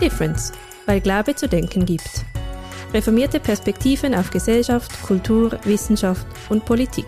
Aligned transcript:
Difference, 0.00 0.52
weil 0.86 1.00
Glaube 1.00 1.34
zu 1.34 1.48
denken 1.48 1.84
gibt. 1.84 2.24
Reformierte 2.94 3.40
Perspektiven 3.40 4.14
auf 4.14 4.30
Gesellschaft, 4.30 5.02
Kultur, 5.02 5.58
Wissenschaft 5.64 6.26
und 6.48 6.64
Politik. 6.64 7.06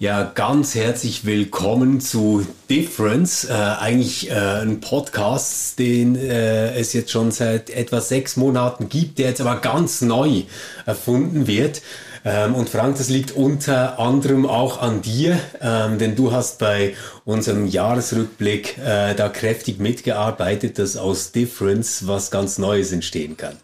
Ja, 0.00 0.30
ganz 0.32 0.76
herzlich 0.76 1.24
willkommen 1.24 2.00
zu 2.00 2.46
Difference, 2.70 3.44
äh, 3.44 3.52
eigentlich 3.52 4.30
äh, 4.30 4.34
ein 4.34 4.78
Podcast, 4.78 5.76
den 5.80 6.14
äh, 6.14 6.78
es 6.78 6.92
jetzt 6.92 7.10
schon 7.10 7.32
seit 7.32 7.68
etwa 7.70 8.00
sechs 8.00 8.36
Monaten 8.36 8.88
gibt, 8.88 9.18
der 9.18 9.30
jetzt 9.30 9.40
aber 9.40 9.56
ganz 9.56 10.00
neu 10.00 10.42
erfunden 10.86 11.48
wird. 11.48 11.82
Ähm, 12.24 12.54
und 12.54 12.68
Frank, 12.68 12.98
das 12.98 13.08
liegt 13.08 13.32
unter 13.32 13.98
anderem 13.98 14.46
auch 14.46 14.80
an 14.80 15.02
dir, 15.02 15.38
ähm, 15.60 15.98
denn 15.98 16.16
du 16.16 16.32
hast 16.32 16.58
bei 16.58 16.94
unserem 17.24 17.66
Jahresrückblick 17.66 18.78
äh, 18.78 19.14
da 19.14 19.28
kräftig 19.28 19.78
mitgearbeitet, 19.78 20.78
dass 20.78 20.96
aus 20.96 21.32
Difference 21.32 22.06
was 22.06 22.30
ganz 22.30 22.58
Neues 22.58 22.92
entstehen 22.92 23.36
kann. 23.36 23.56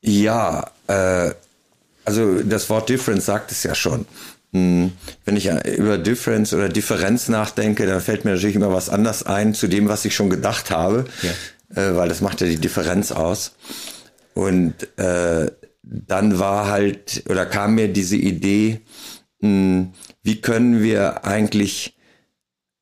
Ja, 0.00 0.70
äh, 0.86 1.32
also 2.04 2.42
das 2.42 2.70
Wort 2.70 2.88
Difference 2.88 3.26
sagt 3.26 3.50
es 3.50 3.62
ja 3.62 3.74
schon. 3.74 4.06
Hm, 4.52 4.92
wenn 5.26 5.36
ich 5.36 5.50
über 5.76 5.98
Difference 5.98 6.54
oder 6.54 6.70
Differenz 6.70 7.28
nachdenke, 7.28 7.86
dann 7.86 8.00
fällt 8.00 8.24
mir 8.24 8.32
natürlich 8.32 8.56
immer 8.56 8.72
was 8.72 8.88
anderes 8.88 9.24
ein 9.24 9.52
zu 9.52 9.68
dem, 9.68 9.88
was 9.88 10.04
ich 10.06 10.14
schon 10.14 10.30
gedacht 10.30 10.70
habe, 10.70 11.04
ja. 11.22 11.82
äh, 11.82 11.96
weil 11.96 12.08
das 12.08 12.22
macht 12.22 12.40
ja 12.40 12.46
die 12.46 12.56
Differenz 12.56 13.12
aus. 13.12 13.52
Und 14.32 14.74
äh, 14.98 15.50
dann 15.90 16.38
war 16.38 16.68
halt 16.68 17.24
oder 17.28 17.46
kam 17.46 17.74
mir 17.74 17.88
diese 17.88 18.16
Idee, 18.16 18.80
mh, 19.40 19.48
hm, 19.48 19.92
wie 20.22 20.40
können 20.40 20.82
wir 20.82 21.24
eigentlich 21.24 21.96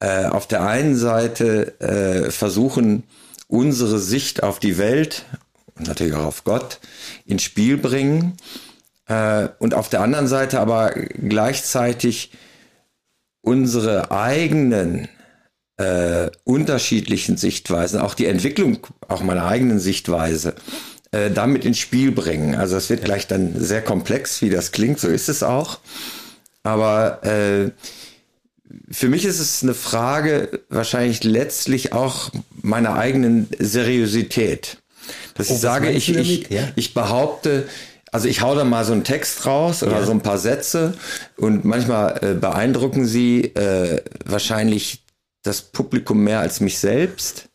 äh, 0.00 0.26
auf 0.26 0.48
der 0.48 0.64
einen 0.66 0.96
Seite 0.96 1.80
äh, 1.80 2.30
versuchen, 2.30 3.04
unsere 3.48 3.98
Sicht 3.98 4.42
auf 4.42 4.58
die 4.58 4.78
Welt 4.78 5.24
und 5.76 5.86
natürlich 5.86 6.14
auch 6.14 6.26
auf 6.26 6.44
Gott 6.44 6.80
ins 7.24 7.42
Spiel 7.42 7.76
bringen 7.76 8.36
äh, 9.06 9.48
und 9.58 9.74
auf 9.74 9.88
der 9.88 10.00
anderen 10.00 10.26
Seite 10.26 10.60
aber 10.60 10.90
gleichzeitig 10.90 12.32
unsere 13.42 14.10
eigenen 14.10 15.08
äh, 15.76 16.30
unterschiedlichen 16.44 17.36
Sichtweisen, 17.36 18.00
auch 18.00 18.14
die 18.14 18.26
Entwicklung 18.26 18.86
auch 19.06 19.22
meiner 19.22 19.46
eigenen 19.46 19.78
Sichtweise 19.78 20.56
äh, 21.16 21.30
damit 21.30 21.64
ins 21.64 21.78
Spiel 21.78 22.12
bringen. 22.12 22.54
Also 22.54 22.76
es 22.76 22.90
wird 22.90 23.04
gleich 23.04 23.26
dann 23.26 23.54
sehr 23.58 23.82
komplex, 23.82 24.42
wie 24.42 24.50
das 24.50 24.72
klingt, 24.72 25.00
so 25.00 25.08
ist 25.08 25.28
es 25.28 25.42
auch. 25.42 25.78
Aber 26.62 27.24
äh, 27.24 27.70
für 28.90 29.08
mich 29.08 29.24
ist 29.24 29.38
es 29.38 29.62
eine 29.62 29.74
Frage 29.74 30.60
wahrscheinlich 30.68 31.24
letztlich 31.24 31.92
auch 31.92 32.30
meiner 32.60 32.96
eigenen 32.96 33.48
Seriosität. 33.58 34.78
Dass 35.34 35.50
oh, 35.50 35.54
ich 35.54 35.60
sage, 35.60 35.90
ich, 35.90 36.14
ich, 36.14 36.50
ja? 36.50 36.68
ich 36.74 36.92
behaupte, 36.92 37.68
also 38.12 38.28
ich 38.28 38.42
hau 38.42 38.54
da 38.54 38.64
mal 38.64 38.84
so 38.84 38.92
einen 38.92 39.04
Text 39.04 39.46
raus 39.46 39.82
oder 39.82 40.00
ja. 40.00 40.04
so 40.04 40.12
ein 40.12 40.20
paar 40.20 40.38
Sätze 40.38 40.94
und 41.36 41.64
manchmal 41.64 42.18
äh, 42.22 42.34
beeindrucken 42.34 43.06
sie 43.06 43.54
äh, 43.54 44.02
wahrscheinlich 44.24 45.04
das 45.42 45.62
Publikum 45.62 46.24
mehr 46.24 46.40
als 46.40 46.60
mich 46.60 46.78
selbst. 46.78 47.48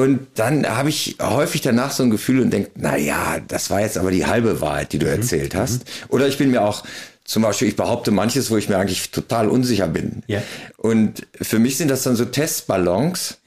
Und 0.00 0.28
dann 0.36 0.66
habe 0.66 0.88
ich 0.88 1.16
häufig 1.20 1.60
danach 1.60 1.92
so 1.92 2.02
ein 2.02 2.08
Gefühl 2.10 2.40
und 2.40 2.50
denke, 2.50 2.70
na 2.74 2.96
ja, 2.96 3.38
das 3.46 3.68
war 3.68 3.82
jetzt 3.82 3.98
aber 3.98 4.10
die 4.10 4.24
halbe 4.24 4.62
Wahrheit, 4.62 4.94
die 4.94 4.98
du 4.98 5.04
mhm. 5.04 5.12
erzählt 5.12 5.54
hast. 5.54 5.84
Mhm. 5.84 5.90
Oder 6.08 6.26
ich 6.26 6.38
bin 6.38 6.50
mir 6.50 6.62
auch 6.62 6.84
zum 7.24 7.42
Beispiel, 7.42 7.68
ich 7.68 7.76
behaupte 7.76 8.10
manches, 8.10 8.50
wo 8.50 8.56
ich 8.56 8.70
mir 8.70 8.78
eigentlich 8.78 9.10
total 9.10 9.48
unsicher 9.48 9.88
bin. 9.88 10.22
Ja. 10.26 10.42
Und 10.78 11.26
für 11.38 11.58
mich 11.58 11.76
sind 11.76 11.90
das 11.90 12.02
dann 12.02 12.16
so 12.16 12.24
Testballons. 12.24 13.40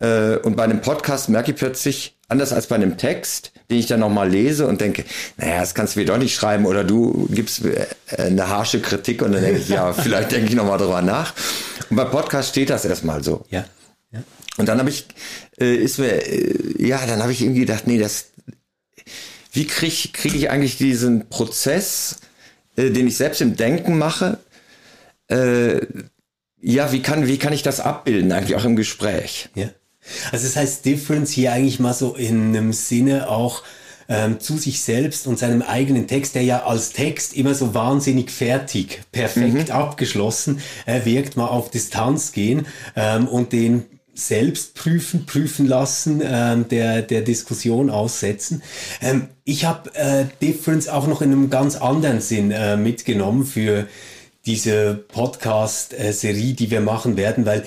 Ja. 0.00 0.34
Äh, 0.34 0.38
und 0.38 0.56
bei 0.56 0.64
einem 0.64 0.80
Podcast 0.80 1.28
merke 1.28 1.50
ich 1.50 1.58
plötzlich, 1.58 2.16
anders 2.28 2.54
als 2.54 2.68
bei 2.68 2.76
einem 2.76 2.96
Text, 2.96 3.52
den 3.68 3.78
ich 3.78 3.86
dann 3.86 4.00
nochmal 4.00 4.30
lese 4.30 4.66
und 4.66 4.80
denke, 4.80 5.04
naja, 5.36 5.60
das 5.60 5.74
kannst 5.74 5.94
du 5.94 6.00
mir 6.00 6.06
doch 6.06 6.16
nicht 6.16 6.34
schreiben 6.34 6.64
oder 6.64 6.84
du 6.84 7.28
gibst 7.30 7.66
äh, 7.66 7.86
eine 8.16 8.48
harsche 8.48 8.80
Kritik 8.80 9.20
und 9.20 9.32
dann 9.32 9.42
denke 9.42 9.60
ich, 9.60 9.68
ja, 9.68 9.92
vielleicht 9.92 10.32
denke 10.32 10.48
ich 10.48 10.54
nochmal 10.54 10.78
drüber 10.78 11.02
nach. 11.02 11.34
Und 11.90 11.96
bei 11.96 12.06
Podcast 12.06 12.48
steht 12.48 12.70
das 12.70 12.86
erstmal 12.86 13.22
so. 13.22 13.44
Ja. 13.50 13.66
Ja. 14.12 14.22
Und 14.58 14.66
dann 14.66 14.78
habe 14.78 14.90
ich, 14.90 15.06
äh, 15.58 15.74
ist 15.74 15.98
mir, 15.98 16.10
äh, 16.10 16.86
ja, 16.86 17.04
dann 17.06 17.22
habe 17.22 17.32
ich 17.32 17.42
irgendwie 17.42 17.60
gedacht, 17.60 17.86
nee, 17.86 17.98
das, 17.98 18.26
wie 19.52 19.66
kriege 19.66 20.08
krieg 20.12 20.34
ich 20.34 20.50
eigentlich 20.50 20.76
diesen 20.76 21.28
Prozess, 21.28 22.20
äh, 22.76 22.90
den 22.90 23.06
ich 23.06 23.16
selbst 23.16 23.40
im 23.40 23.56
Denken 23.56 23.98
mache, 23.98 24.38
äh, 25.28 25.80
ja, 26.60 26.92
wie 26.92 27.02
kann, 27.02 27.26
wie 27.26 27.38
kann 27.38 27.52
ich 27.52 27.62
das 27.62 27.80
abbilden, 27.80 28.32
eigentlich 28.32 28.56
auch 28.56 28.64
im 28.64 28.76
Gespräch? 28.76 29.48
Ja. 29.54 29.70
Also 30.30 30.46
das 30.46 30.56
heißt 30.56 30.84
Difference 30.84 31.30
hier 31.32 31.52
eigentlich 31.52 31.80
mal 31.80 31.94
so 31.94 32.14
in 32.14 32.48
einem 32.48 32.72
Sinne 32.72 33.28
auch 33.28 33.62
ähm, 34.08 34.40
zu 34.40 34.56
sich 34.58 34.82
selbst 34.82 35.26
und 35.26 35.38
seinem 35.38 35.62
eigenen 35.62 36.06
Text, 36.06 36.34
der 36.34 36.42
ja 36.42 36.64
als 36.64 36.92
Text 36.92 37.34
immer 37.34 37.54
so 37.54 37.74
wahnsinnig 37.74 38.30
fertig, 38.30 39.02
perfekt 39.12 39.68
mhm. 39.68 39.74
abgeschlossen 39.74 40.60
äh, 40.86 41.04
wirkt, 41.04 41.36
mal 41.36 41.46
auf 41.46 41.70
Distanz 41.70 42.32
gehen 42.32 42.66
ähm, 42.96 43.28
und 43.28 43.52
den 43.52 43.84
selbst 44.14 44.74
prüfen, 44.74 45.26
prüfen 45.26 45.66
lassen, 45.66 46.22
ähm, 46.24 46.68
der, 46.68 47.02
der 47.02 47.22
Diskussion 47.22 47.90
aussetzen. 47.90 48.62
Ähm, 49.00 49.28
ich 49.44 49.64
habe 49.64 49.94
äh, 49.94 50.26
Difference 50.40 50.88
auch 50.88 51.06
noch 51.06 51.22
in 51.22 51.32
einem 51.32 51.50
ganz 51.50 51.76
anderen 51.76 52.20
Sinn 52.20 52.50
äh, 52.50 52.76
mitgenommen 52.76 53.44
für 53.44 53.86
diese 54.44 54.94
Podcast-Serie, 54.94 56.54
die 56.54 56.70
wir 56.70 56.80
machen 56.80 57.16
werden, 57.16 57.46
weil 57.46 57.64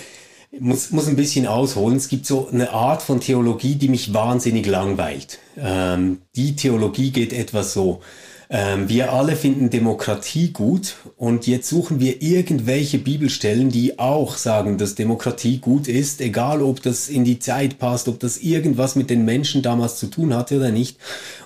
muss, 0.59 0.91
muss 0.91 1.07
ein 1.07 1.15
bisschen 1.15 1.47
ausholen. 1.47 1.97
Es 1.97 2.07
gibt 2.07 2.25
so 2.25 2.47
eine 2.51 2.71
Art 2.71 3.01
von 3.01 3.19
Theologie, 3.19 3.75
die 3.75 3.89
mich 3.89 4.13
wahnsinnig 4.13 4.65
langweilt. 4.65 5.39
Ähm, 5.57 6.21
die 6.35 6.55
Theologie 6.55 7.11
geht 7.11 7.33
etwas 7.33 7.73
so. 7.73 8.01
Ähm, 8.49 8.89
wir 8.89 9.11
alle 9.13 9.35
finden 9.35 9.69
Demokratie 9.69 10.51
gut 10.51 10.95
und 11.17 11.47
jetzt 11.47 11.69
suchen 11.69 11.99
wir 11.99 12.21
irgendwelche 12.21 12.99
Bibelstellen, 12.99 13.69
die 13.69 13.97
auch 13.99 14.37
sagen, 14.37 14.77
dass 14.77 14.95
Demokratie 14.95 15.57
gut 15.59 15.87
ist, 15.87 16.21
egal 16.21 16.61
ob 16.61 16.81
das 16.81 17.09
in 17.09 17.23
die 17.23 17.39
Zeit 17.39 17.79
passt, 17.79 18.07
ob 18.07 18.19
das 18.19 18.37
irgendwas 18.37 18.95
mit 18.95 19.09
den 19.09 19.25
Menschen 19.25 19.61
damals 19.61 19.97
zu 19.97 20.07
tun 20.07 20.35
hatte 20.35 20.57
oder 20.57 20.71
nicht. 20.71 20.97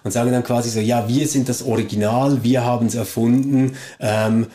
Und 0.04 0.12
sagen 0.12 0.32
dann 0.32 0.44
quasi 0.44 0.70
so, 0.70 0.80
ja, 0.80 1.08
wir 1.08 1.28
sind 1.28 1.50
das 1.50 1.64
Original, 1.64 2.44
wir 2.44 2.64
haben 2.64 2.88
es 2.88 2.96
erfunden, 2.96 3.74
ähm, 4.00 4.48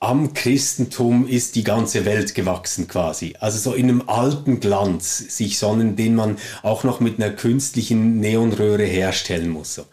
am 0.00 0.34
Christentum 0.34 1.28
ist 1.28 1.54
die 1.54 1.64
ganze 1.64 2.04
Welt 2.04 2.34
gewachsen 2.34 2.88
quasi. 2.88 3.34
Also 3.38 3.58
so 3.58 3.76
in 3.76 3.88
einem 3.88 4.08
alten 4.08 4.60
Glanz 4.60 5.18
sich 5.36 5.58
sonnen, 5.58 5.96
den 5.96 6.14
man 6.14 6.38
auch 6.62 6.82
noch 6.84 7.00
mit 7.00 7.22
einer 7.22 7.32
künstlichen 7.32 8.18
Neonröhre 8.20 8.84
herstellen 8.84 9.48
muss. 9.48 9.74
So. 9.74 9.84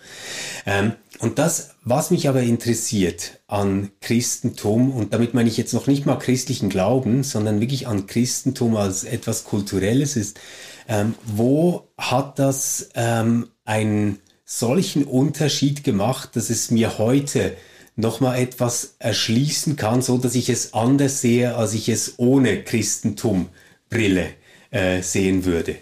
Ähm, 0.66 0.94
und 1.20 1.38
das, 1.38 1.72
was 1.84 2.12
mich 2.12 2.30
aber 2.30 2.42
interessiert 2.42 3.40
an 3.48 3.92
Christentum, 4.00 4.92
und 4.92 5.14
damit 5.14 5.34
meine 5.34 5.50
ich 5.50 5.58
jetzt 5.58 5.74
noch 5.74 5.86
nicht 5.86 6.06
mal 6.06 6.16
christlichen 6.16 6.70
Glauben, 6.70 7.24
sondern 7.24 7.60
wirklich 7.60 7.88
an 7.88 8.08
Christentum 8.08 8.78
als 8.78 9.04
etwas 9.04 9.44
Kulturelles 9.44 10.16
ist, 10.16 10.40
ähm, 10.88 11.16
wo 11.26 11.90
hat 11.98 12.40
das 12.40 12.90
ähm, 12.96 13.50
einen 13.66 14.20
solchen 14.46 15.04
Unterschied 15.04 15.84
gemacht, 15.84 16.36
dass 16.36 16.50
es 16.50 16.72
mir 16.72 16.98
heute 16.98 17.56
nochmal 17.98 18.40
etwas 18.40 18.96
erschließen 19.00 19.76
kann, 19.76 20.02
so 20.02 20.18
dass 20.18 20.36
ich 20.36 20.50
es 20.50 20.74
anders 20.74 21.20
sehe, 21.20 21.56
als 21.56 21.74
ich 21.74 21.90
es 21.90 22.14
ohne 22.18 22.64
Christentum-Brille 22.64 24.28
äh, 24.72 25.02
sehen 25.02 25.44
würde? 25.44 25.76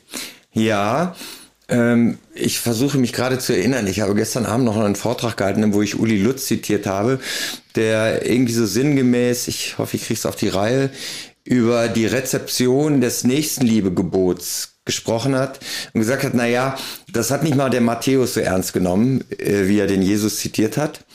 Ja, 0.52 1.16
ähm, 1.69 2.17
ich 2.33 2.59
versuche 2.59 2.97
mich 2.97 3.13
gerade 3.13 3.39
zu 3.39 3.53
erinnern. 3.53 3.88
Ich 3.88 4.00
habe 4.00 4.16
gestern 4.16 4.45
Abend 4.45 4.66
noch 4.66 4.78
einen 4.78 4.95
Vortrag 4.95 5.38
gehalten, 5.38 5.73
wo 5.73 5.81
ich 5.81 6.00
Uli 6.00 6.17
Lutz 6.22 6.45
zitiert 6.45 6.88
habe, 6.88 7.19
der 7.75 8.25
irgendwie 8.25 8.53
so 8.53 8.66
sinngemäß, 8.66 9.47
ich 9.47 9.78
hoffe, 9.78 9.97
ich 9.97 10.05
kriege 10.05 10.17
es 10.19 10.25
auf 10.25 10.35
die 10.35 10.50
Reihe, 10.50 10.89
über 11.44 11.88
die 11.88 12.05
Rezeption 12.05 13.02
des 13.02 13.23
Nächstenliebegebots 13.23 14.78
gesprochen 14.85 15.35
hat 15.35 15.59
und 15.93 16.02
gesagt 16.02 16.23
hat, 16.23 16.34
na 16.34 16.47
ja, 16.47 16.78
das 17.11 17.31
hat 17.31 17.43
nicht 17.43 17.55
mal 17.55 17.70
der 17.70 17.81
Matthäus 17.81 18.34
so 18.34 18.40
ernst 18.40 18.73
genommen, 18.73 19.23
äh, 19.37 19.67
wie 19.67 19.79
er 19.79 19.87
den 19.87 20.02
Jesus 20.02 20.40
zitiert 20.40 20.78
hat. 20.78 21.05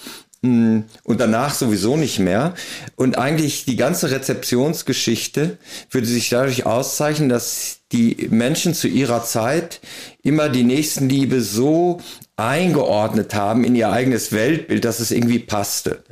Mm, 0.43 0.81
und 1.05 1.21
danach 1.21 1.55
sowieso 1.55 1.97
nicht 1.97 2.19
mehr. 2.19 2.55
Und 2.97 3.17
eigentlich 3.17 3.65
die 3.65 3.77
ganze 3.77 4.11
Rezeptionsgeschichte 4.11 5.57
würde 5.91 6.07
sich 6.07 6.29
dadurch 6.31 6.67
auszeichnen, 6.67 7.29
dass 7.29 7.79
die 7.93 8.29
Menschen 8.31 8.75
zu 8.75 8.89
ihrer 8.89 9.25
Zeit 9.25 9.81
immer 10.23 10.49
die 10.49 10.65
Nächstenliebe 10.65 11.41
so 11.43 12.01
eingeordnet 12.37 13.35
haben 13.35 13.63
in 13.63 13.77
ihr 13.77 13.91
eigenes 13.91 14.33
Weltbild, 14.33 14.85
dass 14.85 14.99
es 14.99 15.13
irgendwie 15.13 15.39
passte. 15.39 16.03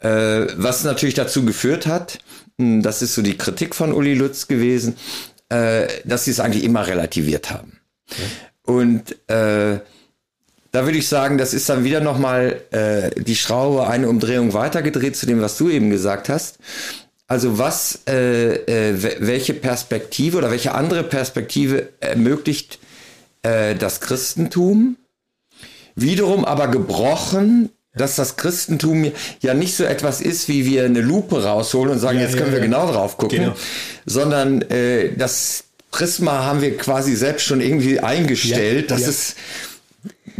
Äh, 0.00 0.46
was 0.56 0.84
natürlich 0.84 1.14
dazu 1.14 1.46
geführt 1.46 1.86
hat, 1.86 2.18
mm, 2.58 2.82
das 2.82 3.00
ist 3.00 3.14
so 3.14 3.22
die 3.22 3.38
Kritik 3.38 3.74
von 3.74 3.94
Uli 3.94 4.12
Lutz 4.12 4.46
gewesen, 4.46 4.96
äh, 5.48 5.88
dass 6.04 6.26
sie 6.26 6.32
es 6.32 6.40
eigentlich 6.40 6.64
immer 6.64 6.86
relativiert 6.86 7.50
haben. 7.50 7.80
Okay. 8.10 8.22
Und 8.62 9.30
äh, 9.30 9.80
da 10.72 10.84
würde 10.84 10.98
ich 10.98 11.08
sagen, 11.08 11.38
das 11.38 11.54
ist 11.54 11.68
dann 11.68 11.84
wieder 11.84 12.00
nochmal 12.00 12.60
äh, 12.70 13.10
die 13.20 13.36
Schraube 13.36 13.86
eine 13.86 14.08
Umdrehung 14.08 14.52
weitergedreht 14.52 15.16
zu 15.16 15.26
dem, 15.26 15.40
was 15.40 15.56
du 15.56 15.70
eben 15.70 15.90
gesagt 15.90 16.28
hast. 16.28 16.58
Also 17.26 17.58
was, 17.58 18.00
äh, 18.08 18.54
äh, 18.54 19.16
welche 19.20 19.54
Perspektive 19.54 20.38
oder 20.38 20.50
welche 20.50 20.74
andere 20.74 21.02
Perspektive 21.02 21.88
ermöglicht 22.00 22.78
äh, 23.42 23.74
das 23.74 24.00
Christentum? 24.00 24.96
Wiederum 25.94 26.44
aber 26.44 26.68
gebrochen, 26.68 27.70
dass 27.94 28.16
das 28.16 28.36
Christentum 28.36 29.12
ja 29.40 29.54
nicht 29.54 29.74
so 29.76 29.84
etwas 29.84 30.20
ist, 30.20 30.48
wie 30.48 30.64
wir 30.64 30.84
eine 30.84 31.00
Lupe 31.00 31.42
rausholen 31.42 31.92
und 31.92 31.98
sagen, 31.98 32.18
ja, 32.18 32.24
jetzt 32.24 32.36
können 32.36 32.52
ja, 32.52 32.52
wir 32.52 32.60
ja. 32.60 32.64
genau 32.64 32.90
drauf 32.90 33.18
gucken, 33.18 33.38
genau. 33.38 33.56
sondern 34.06 34.62
äh, 34.62 35.14
das 35.16 35.64
Prisma 35.90 36.44
haben 36.44 36.60
wir 36.60 36.76
quasi 36.76 37.14
selbst 37.16 37.46
schon 37.46 37.60
irgendwie 37.60 38.00
eingestellt, 38.00 38.90
dass 38.90 39.06
es 39.06 39.36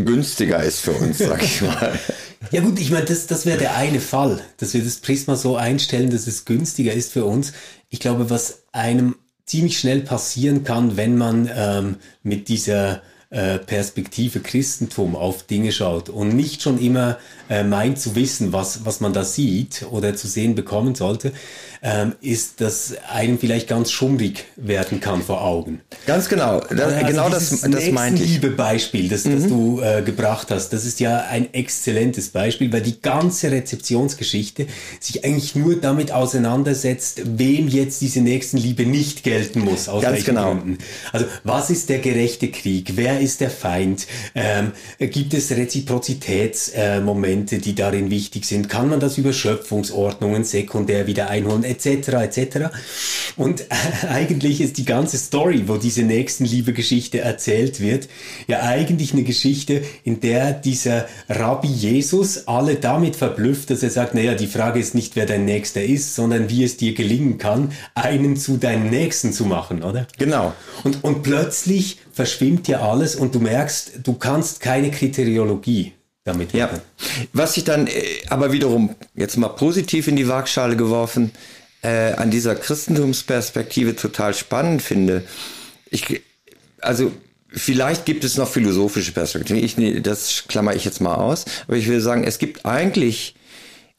günstiger 0.05 0.63
ist 0.63 0.81
für 0.81 0.93
uns, 0.93 1.19
sag 1.19 1.43
ich 1.43 1.63
mal. 1.63 1.99
Ja 2.53 2.61
gut, 2.61 2.79
ich 2.79 2.93
meine, 2.93 3.05
das, 3.05 3.27
das 3.27 3.47
wäre 3.47 3.59
der 3.59 3.75
eine 3.75 3.99
Fall, 3.99 4.41
dass 4.59 4.73
wir 4.73 4.83
das 4.83 4.99
Prisma 4.99 5.35
so 5.35 5.57
einstellen, 5.57 6.09
dass 6.11 6.29
es 6.29 6.45
günstiger 6.45 6.93
ist 6.93 7.13
für 7.13 7.25
uns. 7.25 7.53
Ich 7.91 7.99
glaube, 7.99 8.31
was 8.31 8.63
einem 8.71 9.17
ziemlich 9.45 9.79
schnell 9.79 10.03
passieren 10.03 10.63
kann, 10.63 10.97
wenn 10.97 11.17
man 11.17 11.51
ähm, 11.53 11.97
mit 12.23 12.49
dieser 12.49 13.03
äh, 13.31 13.59
Perspektive 13.59 14.41
Christentum 14.41 15.15
auf 15.15 15.43
Dinge 15.43 15.71
schaut 15.71 16.09
und 16.09 16.35
nicht 16.35 16.63
schon 16.63 16.81
immer 16.81 17.19
äh, 17.51 17.63
meint 17.63 17.99
zu 17.99 18.15
wissen, 18.15 18.55
was, 18.55 18.87
was 18.87 19.01
man 19.01 19.13
da 19.13 19.23
sieht 19.23 19.87
oder 19.91 20.15
zu 20.15 20.27
sehen 20.27 20.55
bekommen 20.55 20.95
sollte, 20.95 21.33
ähm, 21.83 22.15
ist, 22.23 22.61
dass 22.63 22.95
einem 23.11 23.39
vielleicht 23.39 23.69
ganz 23.69 23.91
schummrig 23.91 24.47
werden 24.57 25.01
kann 25.01 25.23
vor 25.23 25.43
Augen. 25.43 25.83
Ganz 26.07 26.29
genau. 26.29 26.61
Das, 26.61 26.81
also 26.81 27.07
genau 27.07 27.29
das, 27.29 27.61
das 27.61 27.91
meinte 27.91 28.23
ich. 28.23 28.31
liebe 28.31 28.51
Beispiel, 28.51 29.09
das, 29.11 29.25
mhm. 29.25 29.35
das 29.35 29.47
du 29.47 29.81
äh, 29.81 30.03
gebracht 30.03 30.51
hast, 30.51 30.71
das 30.71 30.87
ist 30.87 30.99
ja 30.99 31.27
ein 31.31 31.53
exzellentes 31.53 32.31
Beispiel, 32.31 32.73
weil 32.73 32.83
die 32.83 33.01
ganze 33.01 33.51
Rezeptionsgeschichte 33.51 34.67
sich 35.01 35.25
eigentlich 35.25 35.55
nur 35.55 35.77
damit 35.77 36.13
auseinandersetzt, 36.13 37.21
wem 37.25 37.69
jetzt 37.69 38.01
diese 38.01 38.21
Nächstenliebe 38.21 38.87
nicht 38.87 39.23
gelten 39.23 39.61
muss. 39.61 39.89
Aus 39.89 40.03
Ganz 40.03 40.25
genau. 40.25 40.55
Gründen. 40.55 40.79
Also 41.13 41.27
was 41.45 41.69
ist 41.71 41.91
der 41.91 41.99
gerechte 41.99 42.51
Krieg? 42.51 42.93
Wer 42.97 43.18
ist 43.19 43.41
der 43.41 43.51
Feind? 43.51 44.07
Ähm, 44.35 44.73
gibt 44.99 45.35
es 45.35 45.51
Reziprozitätsmomente, 45.51 47.57
äh, 47.57 47.59
die 47.59 47.75
darin 47.75 48.11
wichtig 48.11 48.45
sind? 48.45 48.69
Kann 48.69 48.89
man 48.89 49.01
das 49.01 49.19
über 49.19 49.33
Schöpfungsordnungen 49.33 50.45
sekundär 50.45 51.07
wieder 51.07 51.31
einholen? 51.31 51.59
etc. 51.65 52.09
etc. 52.09 52.57
Und 53.37 53.65
eigentlich 54.09 54.61
ist 54.61 54.79
die 54.79 54.85
ganze 54.85 55.19
Story, 55.19 55.65
wo 55.67 55.77
diese 55.77 56.03
Nächstenliebe-Geschichte 56.03 57.21
erzählt 57.21 57.81
wird, 57.81 58.09
ja 58.47 58.63
eigentlich 58.63 59.13
eine 59.13 59.23
Geschichte, 59.23 59.83
in 60.05 60.21
der 60.21 60.53
dieser 60.53 61.07
Rabbi 61.29 61.69
Jesus 61.69 62.49
alle 62.49 62.77
damit 62.77 63.17
verblüfft, 63.17 63.71
dass 63.71 63.83
er 63.83 63.91
sagt, 63.91 64.15
naja, 64.15 64.35
die 64.35 64.47
Frage 64.47 64.81
ist 64.81 64.95
nicht, 64.95 65.17
wer 65.17 65.27
dein 65.27 65.45
Nächster 65.45 65.83
ist, 65.83 66.15
sondern 66.15 66.49
wie 66.49 66.65
es 66.65 66.77
dir 66.77 66.95
gelingen 66.95 67.39
kann, 67.39 67.73
einen 67.95 68.37
zu 68.37 68.57
deinem 68.57 68.91
Nächsten 68.91 69.33
zu 69.33 69.45
machen, 69.45 69.83
oder? 69.83 70.07
Genau. 70.19 70.55
Und, 70.85 71.05
und 71.05 71.23
plötzlich 71.23 71.99
verschwimmt 72.19 72.67
ja 72.67 72.81
alles 72.81 73.15
und 73.15 73.37
du 73.37 73.39
merkst, 73.39 74.01
du 74.03 74.15
kannst 74.15 74.59
keine 74.59 74.91
Kriteriologie 74.91 75.93
damit 76.25 76.53
machen. 76.53 76.81
Ja. 76.83 77.07
Was 77.33 77.57
ich 77.57 77.63
dann 77.63 77.87
äh, 77.87 77.93
aber 78.29 78.51
wiederum 78.51 78.97
jetzt 79.15 79.37
mal 79.37 79.51
positiv 79.51 80.09
in 80.09 80.17
die 80.17 80.27
Waagschale 80.27 80.77
geworfen, 80.77 81.31
äh, 81.83 82.15
an 82.15 82.33
dieser 82.33 82.57
Christentumsperspektive 82.57 83.95
total 83.95 84.35
spannend 84.35 84.83
finde. 84.83 85.23
Ich, 85.91 86.23
also 86.81 87.13
vielleicht 87.51 88.05
gibt 88.05 88.25
es 88.25 88.37
noch 88.37 88.49
philosophische 88.49 89.13
Perspektiven. 89.13 89.63
Ich, 89.63 90.03
das 90.03 90.43
klammer 90.49 90.75
ich 90.75 90.85
jetzt 90.85 91.01
mal 91.01 91.15
aus. 91.15 91.45
Aber 91.69 91.77
ich 91.77 91.87
will 91.87 92.01
sagen, 92.01 92.25
es 92.25 92.41
gibt 92.41 92.67
eigentlich 92.67 93.37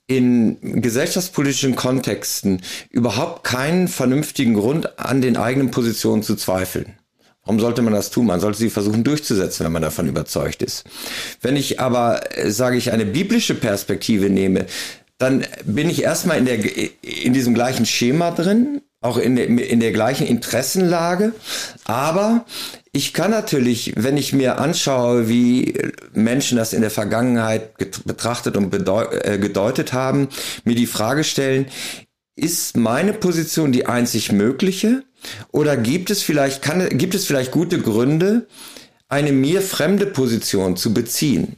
in 0.08 0.82
gesellschaftspolitischen 0.82 1.78
Kontexten 1.78 2.64
überhaupt 2.90 3.46
keinen 3.46 3.88
vernünftigen 3.88 4.56
Grund, 4.56 5.00
an 5.00 5.22
den 5.22 5.38
eigenen 5.38 5.72
Positionen 5.72 6.22
zu 6.22 6.36
zweifeln. 6.36 6.99
Warum 7.44 7.60
sollte 7.60 7.82
man 7.82 7.94
das 7.94 8.12
tun? 8.12 8.28
Man 8.28 8.40
sollte 8.40 8.60
sie 8.60 8.70
versuchen 8.70 9.04
durchzusetzen, 9.04 9.66
wenn 9.66 9.72
man 9.72 9.82
davon 9.82 10.08
überzeugt 10.08 10.62
ist. 10.62 10.84
Wenn 11.42 11.56
ich 11.56 11.80
aber, 11.80 12.38
äh, 12.38 12.52
sage 12.52 12.78
ich, 12.78 12.92
eine 12.92 13.06
biblische 13.06 13.56
Perspektive 13.56 14.30
nehme, 14.30 14.66
dann 15.18 15.46
bin 15.66 15.90
ich 15.90 16.04
erstmal 16.04 16.38
in, 16.38 16.46
der, 16.46 16.60
in 17.02 17.34
diesem 17.34 17.54
gleichen 17.54 17.86
Schema 17.86 18.32
drin, 18.32 18.82
auch 19.02 19.18
in 19.18 19.36
der, 19.36 19.48
in 19.48 19.80
der 19.80 19.92
gleichen 19.92 20.26
Interessenlage. 20.26 21.34
Aber 21.86 22.46
ich 22.92 23.14
kann 23.14 23.32
natürlich, 23.32 23.94
wenn 23.98 24.18
ich 24.18 24.34
mir 24.34 24.60
anschaue, 24.60 25.30
wie 25.30 25.74
Menschen 26.14 26.58
das 26.58 26.74
in 26.74 26.82
der 26.82 26.90
Vergangenheit 26.90 27.78
betrachtet 28.06 28.58
und 28.58 28.74
äh, 28.74 29.38
gedeutet 29.38 29.94
haben, 29.94 30.30
mir 30.64 30.76
die 30.76 30.88
Frage 30.88 31.24
stellen, 31.24 31.68
ist 32.36 32.78
meine 32.78 33.14
Position 33.14 33.72
die 33.72 33.86
einzig 33.86 34.32
mögliche? 34.32 35.04
Oder 35.52 35.78
gibt 35.78 36.10
es 36.10 36.24
vielleicht, 36.24 36.62
kann, 36.62 36.98
gibt 36.98 37.16
es 37.16 37.26
vielleicht 37.26 37.52
gute 37.52 37.80
Gründe, 37.80 38.48
eine 39.08 39.32
mir 39.32 39.62
fremde 39.62 40.06
Position 40.06 40.78
zu 40.78 40.94
beziehen? 40.94 41.58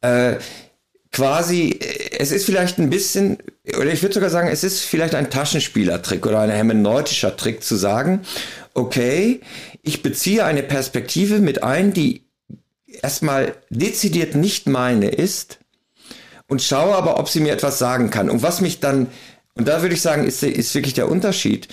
Äh, 0.00 0.36
quasi, 1.12 1.78
es 2.18 2.32
ist 2.32 2.44
vielleicht 2.44 2.78
ein 2.78 2.90
bisschen, 2.90 3.38
oder 3.68 3.92
ich 3.92 4.02
würde 4.02 4.14
sogar 4.14 4.30
sagen, 4.30 4.48
es 4.48 4.64
ist 4.64 4.80
vielleicht 4.80 5.14
ein 5.14 5.30
Taschenspielertrick 5.30 6.26
oder 6.26 6.40
ein 6.40 6.50
hermeneutischer 6.50 7.36
Trick 7.36 7.62
zu 7.62 7.76
sagen, 7.76 8.22
okay, 8.74 9.40
ich 9.82 10.02
beziehe 10.02 10.44
eine 10.44 10.62
Perspektive 10.62 11.38
mit 11.38 11.62
ein, 11.62 11.92
die 11.92 12.24
erstmal 12.86 13.54
dezidiert 13.70 14.34
nicht 14.34 14.68
meine 14.68 15.08
ist 15.08 15.58
und 16.48 16.62
schaue 16.62 16.94
aber, 16.94 17.18
ob 17.18 17.28
sie 17.28 17.40
mir 17.40 17.52
etwas 17.52 17.78
sagen 17.78 18.10
kann. 18.10 18.30
Und 18.30 18.42
was 18.42 18.60
mich 18.60 18.80
dann, 18.80 19.08
und 19.54 19.68
da 19.68 19.82
würde 19.82 19.94
ich 19.94 20.02
sagen, 20.02 20.24
ist, 20.24 20.42
ist 20.42 20.74
wirklich 20.74 20.94
der 20.94 21.10
Unterschied. 21.10 21.68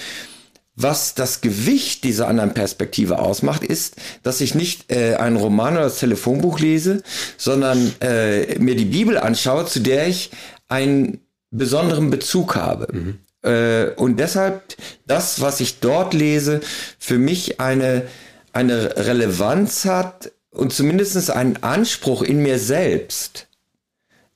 Was 0.81 1.13
das 1.13 1.41
Gewicht 1.41 2.05
dieser 2.05 2.29
anderen 2.29 2.53
Perspektive 2.53 3.19
ausmacht, 3.19 3.65
ist, 3.65 3.97
dass 4.23 4.39
ich 4.39 4.55
nicht 4.55 4.89
äh, 4.89 5.15
einen 5.15 5.35
Roman 5.35 5.73
oder 5.73 5.83
das 5.83 5.99
Telefonbuch 5.99 6.59
lese, 6.59 7.03
sondern 7.37 7.93
äh, 7.99 8.57
mir 8.59 8.75
die 8.75 8.85
Bibel 8.85 9.17
anschaue, 9.17 9.65
zu 9.65 9.81
der 9.81 10.07
ich 10.07 10.31
einen 10.69 11.19
besonderen 11.51 12.09
Bezug 12.09 12.55
habe. 12.55 12.87
Mhm. 12.93 13.19
Äh, 13.41 13.89
und 13.95 14.21
deshalb 14.21 14.77
das, 15.05 15.41
was 15.41 15.59
ich 15.59 15.81
dort 15.81 16.13
lese, 16.13 16.61
für 16.97 17.17
mich 17.17 17.59
eine, 17.59 18.07
eine 18.53 18.95
Relevanz 18.95 19.83
hat 19.83 20.31
und 20.49 20.71
zumindest 20.71 21.29
einen 21.29 21.57
Anspruch 21.61 22.21
in 22.21 22.41
mir 22.41 22.57
selbst 22.57 23.47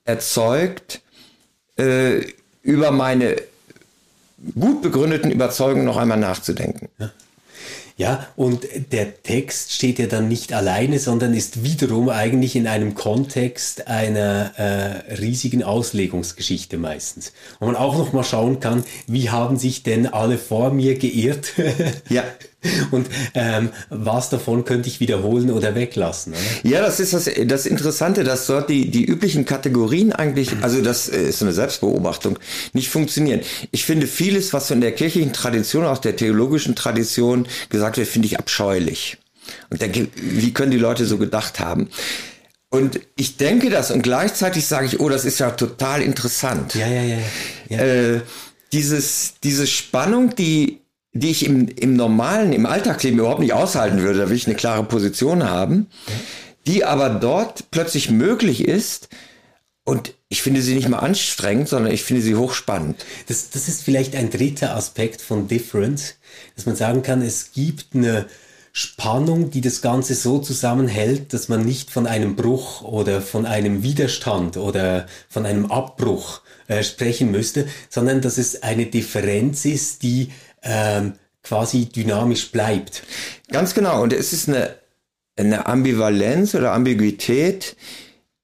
erzeugt, 0.03 0.99
äh, 1.77 2.21
über 2.61 2.91
meine 2.91 3.41
gut 4.57 4.81
begründeten 4.81 5.31
Überzeugungen 5.31 5.85
noch 5.85 5.97
einmal 5.97 6.19
nachzudenken. 6.19 6.89
Ja. 6.99 7.11
Ja, 7.95 8.25
und 8.35 8.67
der 8.91 9.21
Text 9.21 9.71
steht 9.71 9.99
ja 9.99 10.07
dann 10.07 10.27
nicht 10.27 10.51
alleine, 10.51 10.97
sondern 10.97 11.35
ist 11.35 11.63
wiederum 11.63 12.09
eigentlich 12.09 12.55
in 12.55 12.65
einem 12.65 12.95
Kontext 12.95 13.87
einer 13.87 14.51
äh, 14.57 15.13
riesigen 15.13 15.63
Auslegungsgeschichte 15.63 16.79
meistens. 16.79 17.33
Wo 17.59 17.67
man 17.67 17.75
auch 17.75 17.95
noch 17.95 18.11
mal 18.11 18.23
schauen 18.23 18.59
kann, 18.59 18.83
wie 19.05 19.29
haben 19.29 19.57
sich 19.57 19.83
denn 19.83 20.07
alle 20.07 20.39
vor 20.39 20.71
mir 20.71 20.95
geirrt? 20.97 21.53
ja. 22.09 22.23
Und 22.91 23.07
ähm, 23.33 23.69
was 23.89 24.29
davon 24.29 24.65
könnte 24.65 24.87
ich 24.89 24.99
wiederholen 24.99 25.51
oder 25.51 25.75
weglassen? 25.75 26.33
Oder? 26.33 26.69
Ja, 26.69 26.81
das 26.81 26.99
ist 26.99 27.13
das, 27.13 27.29
das 27.45 27.65
Interessante, 27.65 28.23
dass 28.23 28.47
dort 28.47 28.69
die, 28.69 28.89
die 28.89 29.05
üblichen 29.05 29.45
Kategorien 29.45 30.13
eigentlich, 30.13 30.51
also 30.61 30.81
das 30.81 31.07
ist 31.07 31.41
eine 31.41 31.53
Selbstbeobachtung, 31.53 32.39
nicht 32.73 32.89
funktionieren. 32.89 33.41
Ich 33.71 33.85
finde 33.85 34.07
vieles, 34.07 34.53
was 34.53 34.67
von 34.67 34.81
der 34.81 34.93
kirchlichen 34.93 35.33
Tradition, 35.33 35.85
auch 35.85 35.97
der 35.97 36.15
theologischen 36.15 36.75
Tradition 36.75 37.47
gesagt 37.69 37.97
wird, 37.97 38.07
finde 38.07 38.27
ich 38.27 38.39
abscheulich. 38.39 39.17
Und 39.69 39.81
denke, 39.81 40.07
wie 40.15 40.53
können 40.53 40.71
die 40.71 40.77
Leute 40.77 41.05
so 41.05 41.17
gedacht 41.17 41.59
haben? 41.59 41.89
Und 42.69 43.01
ich 43.15 43.37
denke 43.37 43.69
das 43.69 43.91
und 43.91 44.01
gleichzeitig 44.01 44.65
sage 44.65 44.87
ich, 44.87 44.99
oh, 44.99 45.07
das 45.07 45.25
ist 45.25 45.39
ja 45.39 45.51
total 45.51 46.01
interessant. 46.01 46.73
Ja, 46.73 46.87
ja, 46.87 47.03
ja. 47.03 47.17
ja. 47.69 47.77
Äh, 47.77 48.21
dieses, 48.71 49.35
diese 49.43 49.67
Spannung, 49.67 50.35
die 50.35 50.79
die 51.13 51.29
ich 51.29 51.45
im, 51.45 51.67
im 51.67 51.95
normalen, 51.95 52.53
im 52.53 52.65
Alltagsleben 52.65 53.19
überhaupt 53.19 53.39
nicht 53.39 53.53
aushalten 53.53 54.01
würde, 54.01 54.19
da 54.19 54.29
will 54.29 54.35
ich 54.35 54.47
eine 54.47 54.55
klare 54.55 54.83
Position 54.83 55.43
haben, 55.43 55.87
die 56.65 56.83
aber 56.83 57.09
dort 57.09 57.69
plötzlich 57.71 58.09
möglich 58.09 58.67
ist 58.67 59.09
und 59.85 60.13
ich 60.29 60.41
finde 60.41 60.61
sie 60.61 60.75
nicht 60.75 60.89
mal 60.89 60.99
anstrengend, 60.99 61.69
sondern 61.69 61.93
ich 61.93 62.03
finde 62.03 62.23
sie 62.23 62.35
hochspannend. 62.35 63.05
Das, 63.27 63.49
das 63.49 63.67
ist 63.67 63.83
vielleicht 63.83 64.15
ein 64.15 64.29
dritter 64.29 64.75
Aspekt 64.75 65.21
von 65.21 65.47
Difference, 65.47 66.15
dass 66.55 66.65
man 66.65 66.75
sagen 66.75 67.03
kann, 67.03 67.21
es 67.21 67.51
gibt 67.51 67.93
eine 67.93 68.25
Spannung, 68.71 69.51
die 69.51 69.61
das 69.61 69.81
Ganze 69.81 70.15
so 70.15 70.39
zusammenhält, 70.39 71.33
dass 71.33 71.47
man 71.47 71.63
nicht 71.63 71.91
von 71.91 72.07
einem 72.07 72.35
Bruch 72.35 72.81
oder 72.81 73.21
von 73.21 73.45
einem 73.45 73.83
Widerstand 73.83 74.57
oder 74.57 75.05
von 75.29 75.45
einem 75.45 75.67
Abbruch 75.67 76.41
äh, 76.67 76.81
sprechen 76.81 77.29
müsste, 77.29 77.67
sondern 77.89 78.21
dass 78.21 78.39
es 78.39 78.63
eine 78.63 78.87
Differenz 78.87 79.65
ist, 79.65 80.01
die 80.01 80.31
ähm, 80.63 81.13
quasi 81.43 81.85
dynamisch 81.85 82.51
bleibt. 82.51 83.03
Ganz 83.51 83.73
genau. 83.73 84.01
Und 84.01 84.13
es 84.13 84.33
ist 84.33 84.47
eine, 84.47 84.75
eine 85.37 85.65
Ambivalenz 85.65 86.55
oder 86.55 86.71
Ambiguität, 86.71 87.75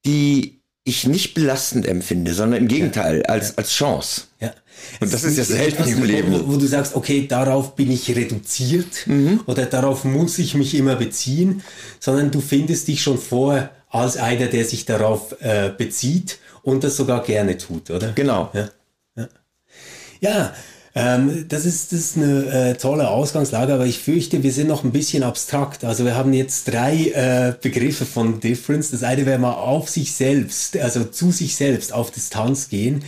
die 0.05 0.59
ich 0.83 1.07
nicht 1.07 1.33
belastend 1.33 1.87
empfinde, 1.87 2.33
sondern 2.33 2.61
im 2.61 2.67
Gegenteil, 2.67 3.23
als, 3.25 3.57
als 3.57 3.71
Chance. 3.71 4.23
Ja. 4.39 4.53
Und 4.99 5.13
das 5.13 5.23
ist 5.23 5.37
ja 5.37 5.43
selten 5.43 5.87
im 5.87 6.03
Leben. 6.03 6.31
Wo, 6.31 6.53
wo, 6.53 6.57
du 6.57 6.65
sagst, 6.65 6.95
okay, 6.95 7.27
darauf 7.27 7.75
bin 7.75 7.91
ich 7.91 8.09
reduziert 8.15 9.05
mhm. 9.05 9.41
oder 9.45 9.65
darauf 9.65 10.03
muss 10.03 10.39
ich 10.39 10.55
mich 10.55 10.73
immer 10.73 10.95
beziehen, 10.95 11.63
sondern 11.99 12.31
du 12.31 12.41
findest 12.41 12.87
dich 12.87 13.03
schon 13.03 13.17
vor 13.17 13.69
als 13.89 14.17
einer, 14.17 14.47
der 14.47 14.65
sich 14.65 14.85
darauf 14.85 15.35
äh, 15.41 15.71
bezieht 15.77 16.39
und 16.63 16.83
das 16.83 16.95
sogar 16.95 17.23
gerne 17.23 17.57
tut, 17.57 17.89
oder? 17.89 18.13
Genau. 18.13 18.49
Ja, 18.53 18.69
ja. 19.15 19.27
ja 20.21 20.53
ähm, 20.95 21.45
das, 21.47 21.65
ist, 21.65 21.91
das 21.91 21.99
ist 21.99 22.17
eine 22.17 22.45
äh, 22.45 22.73
tolle 22.75 23.09
Ausgangslage, 23.09 23.73
aber 23.73 23.85
ich 23.85 23.99
fürchte, 23.99 24.43
wir 24.43 24.51
sind 24.51 24.67
noch 24.67 24.83
ein 24.83 24.91
bisschen 24.91 25.23
abstrakt. 25.23 25.83
Also 25.83 26.05
wir 26.05 26.15
haben 26.15 26.33
jetzt 26.33 26.71
drei 26.71 27.09
äh, 27.09 27.53
Begriffe 27.61 28.05
von 28.05 28.39
Difference. 28.39 28.91
Das 28.91 29.03
eine 29.03 29.25
wäre 29.25 29.39
mal 29.39 29.53
auf 29.53 29.89
sich 29.89 30.13
selbst, 30.13 30.77
also 30.77 31.03
zu 31.03 31.31
sich 31.31 31.55
selbst 31.55 31.93
auf 31.93 32.11
Distanz 32.11 32.69
gehen. 32.69 33.03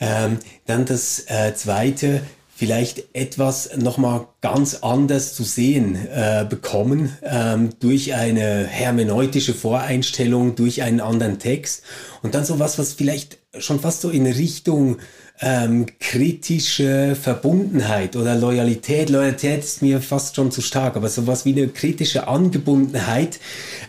Ähm, 0.00 0.38
dann 0.66 0.84
das 0.84 1.24
äh, 1.28 1.54
zweite, 1.54 2.22
vielleicht 2.56 3.04
etwas 3.14 3.76
nochmal 3.76 4.26
ganz 4.40 4.76
anders 4.82 5.34
zu 5.34 5.42
sehen 5.42 5.96
äh, 5.96 6.46
bekommen 6.48 7.16
ähm, 7.22 7.70
durch 7.80 8.14
eine 8.14 8.66
hermeneutische 8.66 9.54
Voreinstellung, 9.54 10.54
durch 10.54 10.82
einen 10.82 11.00
anderen 11.00 11.38
Text 11.38 11.82
und 12.22 12.34
dann 12.34 12.44
sowas, 12.44 12.78
was 12.78 12.92
vielleicht 12.92 13.38
schon 13.58 13.80
fast 13.80 14.02
so 14.02 14.10
in 14.10 14.26
Richtung 14.26 14.98
ähm, 15.40 15.86
kritische 15.98 17.16
Verbundenheit 17.20 18.16
oder 18.16 18.34
Loyalität. 18.36 19.10
Loyalität 19.10 19.64
ist 19.64 19.82
mir 19.82 20.00
fast 20.00 20.36
schon 20.36 20.50
zu 20.50 20.60
stark, 20.60 20.96
aber 20.96 21.08
sowas 21.08 21.44
wie 21.44 21.52
eine 21.52 21.68
kritische 21.68 22.28
Angebundenheit 22.28 23.40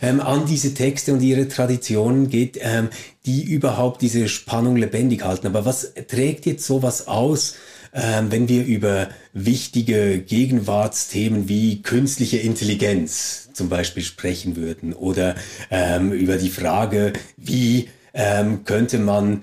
ähm, 0.02 0.20
an 0.20 0.46
diese 0.46 0.74
Texte 0.74 1.12
und 1.12 1.22
ihre 1.22 1.48
Traditionen 1.48 2.28
geht, 2.28 2.58
ähm, 2.60 2.88
die 3.26 3.42
überhaupt 3.44 4.02
diese 4.02 4.28
Spannung 4.28 4.76
lebendig 4.76 5.24
halten. 5.24 5.46
Aber 5.46 5.64
was 5.64 5.92
trägt 6.08 6.46
jetzt 6.46 6.66
sowas 6.66 7.06
aus? 7.06 7.54
ähm, 7.96 8.30
wenn 8.30 8.48
wir 8.48 8.64
über 8.64 9.08
wichtige 9.32 10.20
Gegenwartsthemen 10.20 11.48
wie 11.48 11.82
künstliche 11.82 12.36
Intelligenz 12.36 13.48
zum 13.54 13.68
Beispiel 13.68 14.02
sprechen 14.02 14.56
würden 14.56 14.92
oder 14.92 15.34
ähm, 15.70 16.12
über 16.12 16.36
die 16.36 16.50
Frage, 16.50 17.14
wie 17.36 17.88
ähm, 18.12 18.64
könnte 18.64 18.98
man 18.98 19.42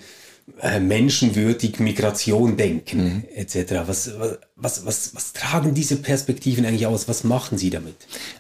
äh, 0.61 0.79
menschenwürdig 0.79 1.79
Migration 1.79 2.57
denken, 2.57 3.03
mhm. 3.03 3.23
etc. 3.35 3.87
Was, 3.87 4.11
was, 4.55 4.85
was, 4.85 5.15
was 5.15 5.33
tragen 5.33 5.73
diese 5.73 5.97
Perspektiven 5.97 6.65
eigentlich 6.65 6.87
aus? 6.87 7.07
Was 7.07 7.23
machen 7.23 7.57
Sie 7.57 7.69
damit? 7.69 7.95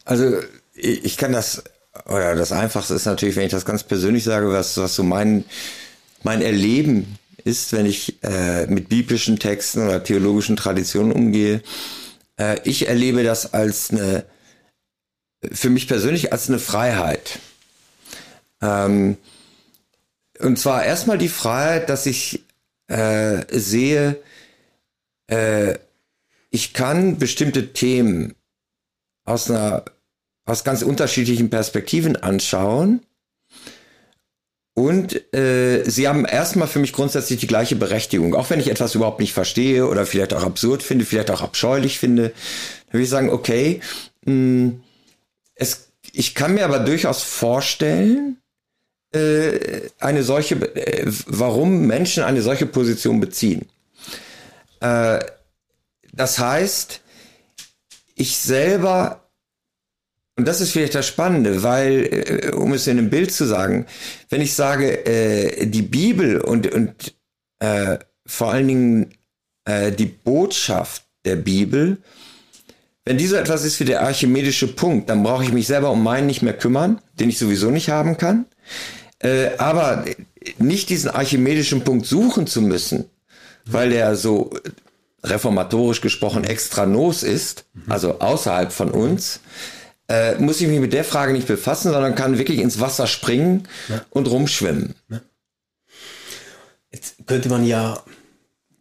Also 0.05 0.37
ich 0.73 1.17
kann 1.17 1.31
das, 1.31 1.63
oder 2.05 2.35
das 2.35 2.51
Einfachste 2.51 2.93
ist 2.93 3.05
natürlich, 3.05 3.35
wenn 3.35 3.45
ich 3.45 3.51
das 3.51 3.65
ganz 3.65 3.83
persönlich 3.83 4.23
sage, 4.23 4.49
was, 4.49 4.77
was 4.77 4.95
so 4.95 5.03
mein, 5.03 5.45
mein 6.23 6.41
Erleben 6.41 7.17
ist, 7.43 7.73
wenn 7.73 7.85
ich 7.85 8.23
äh, 8.23 8.67
mit 8.67 8.89
biblischen 8.89 9.37
Texten 9.37 9.81
oder 9.85 10.03
theologischen 10.03 10.55
Traditionen 10.55 11.11
umgehe. 11.11 11.61
Äh, 12.37 12.57
ich 12.63 12.87
erlebe 12.87 13.23
das 13.23 13.53
als 13.53 13.91
eine, 13.91 14.25
für 15.51 15.69
mich 15.69 15.87
persönlich 15.87 16.31
als 16.31 16.47
eine 16.47 16.59
Freiheit. 16.59 17.39
Ähm, 18.61 19.17
und 20.43 20.59
zwar 20.59 20.83
erstmal 20.83 21.17
die 21.17 21.29
Freiheit, 21.29 21.89
dass 21.89 22.05
ich 22.05 22.43
äh, 22.87 23.43
sehe, 23.51 24.21
äh, 25.27 25.75
ich 26.49 26.73
kann 26.73 27.17
bestimmte 27.17 27.73
Themen 27.73 28.35
aus 29.25 29.49
einer 29.49 29.85
aus 30.45 30.63
ganz 30.63 30.81
unterschiedlichen 30.81 31.49
Perspektiven 31.49 32.17
anschauen. 32.17 33.01
Und 34.75 35.33
äh, 35.33 35.83
sie 35.89 36.07
haben 36.07 36.25
erstmal 36.25 36.67
für 36.67 36.79
mich 36.79 36.93
grundsätzlich 36.93 37.39
die 37.39 37.47
gleiche 37.47 37.75
Berechtigung. 37.75 38.33
Auch 38.33 38.49
wenn 38.49 38.59
ich 38.59 38.69
etwas 38.69 38.95
überhaupt 38.95 39.19
nicht 39.19 39.33
verstehe 39.33 39.87
oder 39.87 40.05
vielleicht 40.05 40.33
auch 40.33 40.43
absurd 40.43 40.81
finde, 40.81 41.05
vielleicht 41.05 41.29
auch 41.29 41.41
abscheulich 41.41 41.99
finde, 41.99 42.29
dann 42.29 42.93
würde 42.93 43.03
ich 43.03 43.09
sagen, 43.09 43.29
okay, 43.29 43.81
mh, 44.25 44.31
hm, 44.31 44.83
es, 45.55 45.89
ich 46.11 46.33
kann 46.33 46.55
mir 46.55 46.65
aber 46.65 46.79
durchaus 46.79 47.21
vorstellen, 47.21 48.37
äh, 49.13 49.89
eine 49.99 50.23
solche, 50.23 50.55
äh, 50.75 51.05
warum 51.27 51.85
Menschen 51.85 52.23
eine 52.23 52.41
solche 52.41 52.65
Position 52.65 53.19
beziehen. 53.19 53.67
Äh, 54.79 55.19
das 56.11 56.39
heißt, 56.39 57.01
ich 58.15 58.37
selber, 58.37 59.29
und 60.35 60.47
das 60.47 60.61
ist 60.61 60.71
vielleicht 60.71 60.95
das 60.95 61.07
Spannende, 61.07 61.63
weil, 61.63 62.07
äh, 62.11 62.51
um 62.55 62.73
es 62.73 62.87
in 62.87 62.97
einem 62.97 63.09
Bild 63.09 63.31
zu 63.31 63.45
sagen, 63.45 63.85
wenn 64.29 64.41
ich 64.41 64.53
sage, 64.53 65.05
äh, 65.05 65.67
die 65.67 65.81
Bibel 65.83 66.41
und, 66.41 66.71
und 66.71 67.15
vor 68.25 68.51
allen 68.51 68.67
Dingen 68.67 69.13
die 69.65 70.05
Botschaft 70.05 71.05
der 71.23 71.37
Bibel, 71.37 71.97
wenn 73.05 73.17
die 73.17 73.27
so 73.27 73.37
etwas 73.37 73.63
ist 73.63 73.79
wie 73.79 73.85
der 73.85 74.01
archimedische 74.01 74.67
Punkt, 74.67 75.09
dann 75.09 75.23
brauche 75.23 75.45
ich 75.45 75.53
mich 75.53 75.67
selber 75.67 75.91
um 75.91 76.03
meinen 76.03 76.27
nicht 76.27 76.41
mehr 76.41 76.57
kümmern, 76.57 76.99
den 77.19 77.29
ich 77.29 77.37
sowieso 77.37 77.71
nicht 77.71 77.87
haben 77.87 78.17
kann. 78.17 78.47
Äh, 79.19 79.57
aber 79.57 80.05
nicht 80.57 80.89
diesen 80.89 81.11
archimedischen 81.11 81.83
Punkt 81.83 82.05
suchen 82.05 82.47
zu 82.47 82.61
müssen, 82.61 83.05
weil 83.65 83.89
der 83.89 84.15
so 84.15 84.51
reformatorisch 85.23 86.01
gesprochen 86.01 86.43
extra 86.43 86.85
nos 86.85 87.23
ist, 87.23 87.65
also 87.87 88.19
außerhalb 88.19 88.73
von 88.73 88.91
uns, 88.91 89.39
äh, 90.09 90.35
muss 90.35 90.59
ich 90.59 90.67
mich 90.67 90.79
mit 90.79 90.93
der 90.93 91.05
Frage 91.05 91.31
nicht 91.31 91.47
befassen, 91.47 91.91
sondern 91.91 92.15
kann 92.15 92.37
wirklich 92.37 92.59
ins 92.59 92.79
Wasser 92.79 93.07
springen 93.07 93.67
ja. 93.87 94.03
und 94.09 94.29
rumschwimmen. 94.29 94.95
Jetzt 96.91 97.15
könnte 97.25 97.49
man 97.49 97.65
ja 97.65 98.03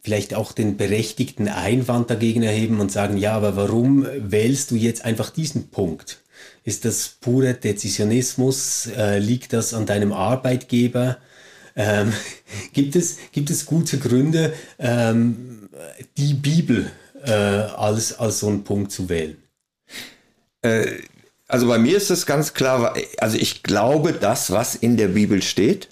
vielleicht 0.03 0.33
auch 0.33 0.51
den 0.51 0.75
berechtigten 0.75 1.47
Einwand 1.47 2.09
dagegen 2.09 2.43
erheben 2.43 2.81
und 2.81 2.91
sagen, 2.91 3.15
ja, 3.17 3.33
aber 3.33 3.55
warum 3.55 4.05
wählst 4.17 4.71
du 4.71 4.75
jetzt 4.75 5.05
einfach 5.05 5.29
diesen 5.29 5.69
Punkt? 5.69 6.19
Ist 6.63 6.85
das 6.85 7.15
pure 7.19 7.53
Dezisionismus? 7.53 8.87
Äh, 8.87 9.19
liegt 9.19 9.53
das 9.53 9.73
an 9.73 9.85
deinem 9.85 10.13
Arbeitgeber? 10.13 11.17
Ähm, 11.75 12.13
gibt, 12.73 12.95
es, 12.95 13.17
gibt 13.31 13.49
es 13.49 13.65
gute 13.65 13.97
Gründe, 13.97 14.53
ähm, 14.79 15.69
die 16.17 16.33
Bibel 16.33 16.91
äh, 17.25 17.31
als, 17.31 18.17
als 18.19 18.39
so 18.39 18.47
einen 18.47 18.63
Punkt 18.63 18.91
zu 18.91 19.09
wählen? 19.09 19.37
Äh, 20.61 20.85
also 21.47 21.67
bei 21.67 21.77
mir 21.77 21.97
ist 21.97 22.09
es 22.09 22.25
ganz 22.25 22.53
klar, 22.53 22.95
also 23.17 23.37
ich 23.37 23.63
glaube 23.63 24.13
das, 24.13 24.51
was 24.51 24.75
in 24.75 24.97
der 24.97 25.09
Bibel 25.09 25.41
steht. 25.41 25.89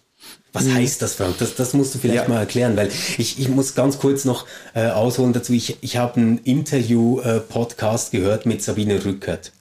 Was 0.54 0.66
mhm. 0.66 0.75
heißt 0.75 1.01
das, 1.01 1.16
Frank? 1.16 1.38
Das, 1.38 1.56
das 1.56 1.74
musst 1.74 1.96
du 1.96 2.00
vielleicht 2.00 2.24
ja. 2.24 2.30
mal 2.30 2.40
erklären, 2.40 2.75
weil 2.75 2.90
ich, 3.18 3.40
ich 3.40 3.48
muss 3.48 3.75
ganz 3.75 4.00
kurz 4.00 4.25
noch 4.25 4.46
äh, 4.74 4.88
ausholen 4.88 5.34
dazu. 5.34 5.54
Ich, 5.54 5.78
ich 5.82 5.98
habe 5.98 6.20
einen 6.20 6.38
Interview-Podcast 6.40 8.13
äh, 8.13 8.18
gehört 8.18 8.46
mit 8.46 8.62
Sabine 8.62 9.04
Rückert. 9.04 9.51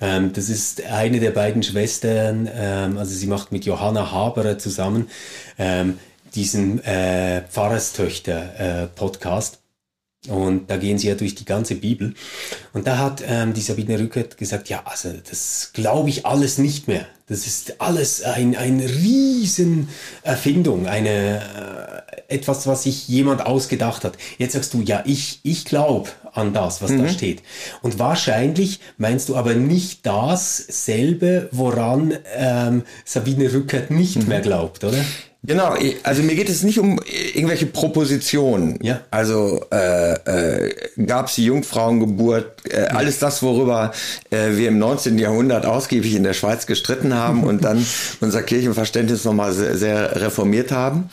Ähm, 0.00 0.32
das 0.32 0.48
ist 0.48 0.84
eine 0.86 1.20
der 1.20 1.30
beiden 1.30 1.62
Schwestern, 1.62 2.48
ähm, 2.54 2.98
also 2.98 3.14
sie 3.14 3.26
macht 3.26 3.52
mit 3.52 3.64
Johanna 3.64 4.10
Haberer 4.12 4.58
zusammen 4.58 5.08
ähm, 5.58 5.98
diesen 6.34 6.82
äh, 6.84 7.42
Pfarrerstöchter-Podcast. 7.42 9.54
Äh, 9.54 9.58
und 10.28 10.70
da 10.70 10.76
gehen 10.76 10.98
sie 10.98 11.08
ja 11.08 11.16
durch 11.16 11.34
die 11.34 11.44
ganze 11.44 11.74
Bibel. 11.74 12.14
Und 12.72 12.86
da 12.86 12.98
hat 12.98 13.24
ähm, 13.26 13.54
die 13.54 13.60
Sabine 13.60 13.98
Rückert 13.98 14.36
gesagt, 14.36 14.68
ja, 14.68 14.82
also 14.84 15.12
das 15.28 15.70
glaube 15.72 16.10
ich 16.10 16.26
alles 16.26 16.58
nicht 16.58 16.86
mehr. 16.86 17.06
Das 17.26 17.46
ist 17.46 17.80
alles 17.80 18.22
ein, 18.22 18.54
ein 18.56 18.78
riesen 18.78 19.88
Erfindung, 20.22 20.86
eine, 20.86 22.04
äh, 22.28 22.34
etwas, 22.34 22.68
was 22.68 22.84
sich 22.84 23.08
jemand 23.08 23.44
ausgedacht 23.44 24.04
hat. 24.04 24.16
Jetzt 24.38 24.52
sagst 24.52 24.74
du, 24.74 24.80
ja, 24.80 25.02
ich, 25.06 25.40
ich 25.42 25.64
glaube 25.64 26.10
an 26.32 26.52
das, 26.54 26.82
was 26.82 26.92
mhm. 26.92 27.02
da 27.02 27.08
steht. 27.08 27.42
Und 27.82 27.98
wahrscheinlich 27.98 28.78
meinst 28.98 29.28
du 29.28 29.36
aber 29.36 29.54
nicht 29.54 30.06
dasselbe, 30.06 31.48
woran 31.50 32.14
ähm, 32.36 32.84
Sabine 33.04 33.52
Rückert 33.52 33.90
nicht 33.90 34.16
mhm. 34.16 34.28
mehr 34.28 34.40
glaubt, 34.40 34.84
oder? 34.84 35.04
Genau, 35.44 35.74
also 36.04 36.22
mir 36.22 36.36
geht 36.36 36.48
es 36.48 36.62
nicht 36.62 36.78
um 36.78 37.00
irgendwelche 37.34 37.66
Propositionen. 37.66 38.78
Ja. 38.80 39.00
Also 39.10 39.64
äh, 39.72 40.12
äh, 40.12 40.74
gab 41.04 41.26
es 41.26 41.34
die 41.34 41.46
Jungfrauengeburt, 41.46 42.72
äh, 42.72 42.82
alles 42.82 43.18
das, 43.18 43.42
worüber 43.42 43.92
äh, 44.30 44.56
wir 44.56 44.68
im 44.68 44.78
19. 44.78 45.18
Jahrhundert 45.18 45.66
ausgiebig 45.66 46.14
in 46.14 46.22
der 46.22 46.34
Schweiz 46.34 46.66
gestritten 46.66 47.14
haben 47.14 47.42
und 47.44 47.64
dann 47.64 47.84
unser 48.20 48.42
Kirchenverständnis 48.42 49.24
nochmal 49.24 49.52
sehr, 49.52 49.76
sehr 49.76 50.20
reformiert 50.20 50.70
haben. 50.70 51.10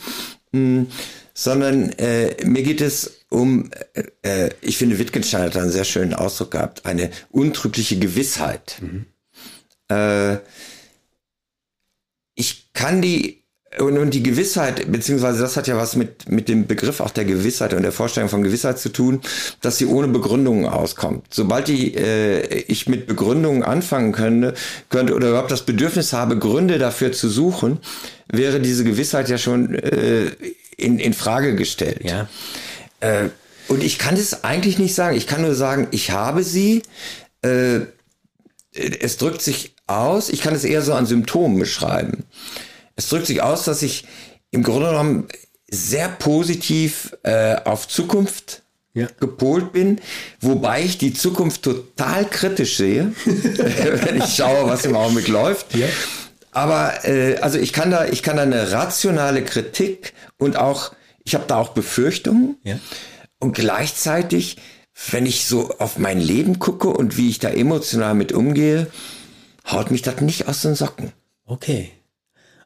Mhm. 0.52 0.86
Sondern 1.34 1.90
äh, 1.98 2.44
mir 2.44 2.62
geht 2.62 2.80
es 2.80 3.24
um, 3.30 3.70
äh, 3.94 4.46
äh, 4.46 4.50
ich 4.60 4.76
finde, 4.76 4.98
Wittgenstein 4.98 5.42
hat 5.42 5.56
einen 5.56 5.72
sehr 5.72 5.84
schönen 5.84 6.14
Ausdruck 6.14 6.52
gehabt, 6.52 6.86
eine 6.86 7.10
untrügliche 7.30 7.98
Gewissheit. 7.98 8.80
Mhm. 8.80 9.06
Äh, 9.88 10.38
ich 12.36 12.72
kann 12.72 13.02
die 13.02 13.39
und, 13.80 13.98
und 13.98 14.14
die 14.14 14.22
Gewissheit, 14.22 14.90
beziehungsweise 14.90 15.40
das 15.40 15.56
hat 15.56 15.66
ja 15.66 15.76
was 15.76 15.96
mit, 15.96 16.28
mit 16.28 16.48
dem 16.48 16.66
Begriff 16.66 17.00
auch 17.00 17.10
der 17.10 17.24
Gewissheit 17.24 17.74
und 17.74 17.82
der 17.82 17.92
Vorstellung 17.92 18.28
von 18.28 18.42
Gewissheit 18.42 18.78
zu 18.78 18.90
tun, 18.90 19.20
dass 19.60 19.78
sie 19.78 19.86
ohne 19.86 20.08
Begründungen 20.08 20.66
auskommt. 20.66 21.26
Sobald 21.30 21.68
die, 21.68 21.94
äh, 21.94 22.64
ich 22.68 22.88
mit 22.88 23.06
Begründungen 23.06 23.62
anfangen 23.62 24.12
könnte, 24.12 24.54
könnte 24.88 25.14
oder 25.14 25.30
überhaupt 25.30 25.50
das 25.50 25.64
Bedürfnis 25.64 26.12
habe, 26.12 26.38
Gründe 26.38 26.78
dafür 26.78 27.12
zu 27.12 27.28
suchen, 27.28 27.78
wäre 28.28 28.60
diese 28.60 28.84
Gewissheit 28.84 29.28
ja 29.28 29.38
schon 29.38 29.74
äh, 29.74 30.30
in, 30.76 30.98
in 30.98 31.12
Frage 31.12 31.54
gestellt. 31.54 32.02
Ja. 32.04 32.28
Äh, 33.00 33.28
und 33.68 33.82
ich 33.82 33.98
kann 33.98 34.14
es 34.14 34.44
eigentlich 34.44 34.78
nicht 34.78 34.94
sagen. 34.94 35.16
Ich 35.16 35.26
kann 35.26 35.42
nur 35.42 35.54
sagen, 35.54 35.88
ich 35.90 36.10
habe 36.10 36.42
sie. 36.42 36.82
Äh, 37.42 37.80
es 38.72 39.16
drückt 39.16 39.42
sich 39.42 39.74
aus, 39.86 40.28
ich 40.28 40.42
kann 40.42 40.54
es 40.54 40.64
eher 40.64 40.82
so 40.82 40.94
an 40.94 41.06
Symptomen 41.06 41.58
beschreiben. 41.58 42.24
Es 42.96 43.08
drückt 43.08 43.26
sich 43.26 43.42
aus, 43.42 43.64
dass 43.64 43.82
ich 43.82 44.04
im 44.50 44.62
Grunde 44.62 44.88
genommen 44.88 45.28
sehr 45.70 46.08
positiv 46.08 47.16
äh, 47.22 47.56
auf 47.64 47.86
Zukunft 47.86 48.62
ja. 48.94 49.06
gepolt 49.18 49.72
bin, 49.72 50.00
wobei 50.40 50.82
ich 50.82 50.98
die 50.98 51.12
Zukunft 51.12 51.62
total 51.62 52.28
kritisch 52.28 52.76
sehe, 52.76 53.12
wenn 53.24 54.16
ich 54.16 54.34
schaue, 54.34 54.68
was 54.68 54.84
im 54.84 54.96
Augenblick 54.96 55.28
läuft. 55.28 55.74
Ja. 55.74 55.86
Aber 56.52 57.04
äh, 57.04 57.36
also 57.36 57.58
ich 57.58 57.72
kann 57.72 57.90
da, 57.90 58.06
ich 58.06 58.22
kann 58.22 58.36
da 58.36 58.42
eine 58.42 58.72
rationale 58.72 59.44
Kritik 59.44 60.12
und 60.38 60.56
auch, 60.56 60.92
ich 61.24 61.34
habe 61.34 61.44
da 61.46 61.56
auch 61.56 61.68
Befürchtungen. 61.70 62.56
Ja. 62.64 62.78
Und 63.38 63.54
gleichzeitig, 63.54 64.56
wenn 65.10 65.26
ich 65.26 65.46
so 65.46 65.70
auf 65.78 65.98
mein 65.98 66.20
Leben 66.20 66.58
gucke 66.58 66.88
und 66.88 67.16
wie 67.16 67.30
ich 67.30 67.38
da 67.38 67.48
emotional 67.50 68.14
mit 68.14 68.32
umgehe, 68.32 68.88
haut 69.70 69.92
mich 69.92 70.02
das 70.02 70.20
nicht 70.20 70.48
aus 70.48 70.62
den 70.62 70.74
Socken. 70.74 71.12
Okay. 71.46 71.92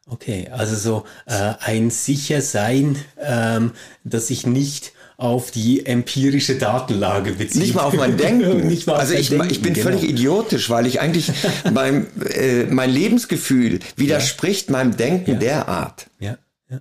Okay, 0.06 0.48
also 0.50 0.76
so 0.76 1.04
äh, 1.26 1.54
ein 1.60 1.90
Sichersein, 1.90 2.96
ähm, 3.18 3.72
dass 4.04 4.28
ich 4.28 4.46
nicht 4.46 4.92
auf 5.16 5.50
die 5.50 5.86
empirische 5.86 6.56
Datenlage 6.56 7.32
beziehe. 7.32 7.62
Nicht 7.62 7.74
mal 7.74 7.84
auf 7.84 7.94
mein 7.94 8.16
Denken. 8.16 8.66
Nicht 8.66 8.86
mal 8.86 8.96
also 8.96 9.14
ich, 9.14 9.30
Denken, 9.30 9.48
ich 9.50 9.62
bin 9.62 9.72
genau. 9.72 9.90
völlig 9.90 10.02
idiotisch, 10.02 10.68
weil 10.70 10.86
ich 10.86 11.00
eigentlich 11.00 11.32
mein, 11.72 12.06
äh, 12.20 12.64
mein 12.64 12.90
Lebensgefühl 12.90 13.78
widerspricht 13.96 14.68
ja. 14.68 14.72
meinem 14.72 14.96
Denken 14.96 15.32
ja. 15.32 15.38
derart. 15.38 16.06
Ja, 16.18 16.36
ja. 16.68 16.80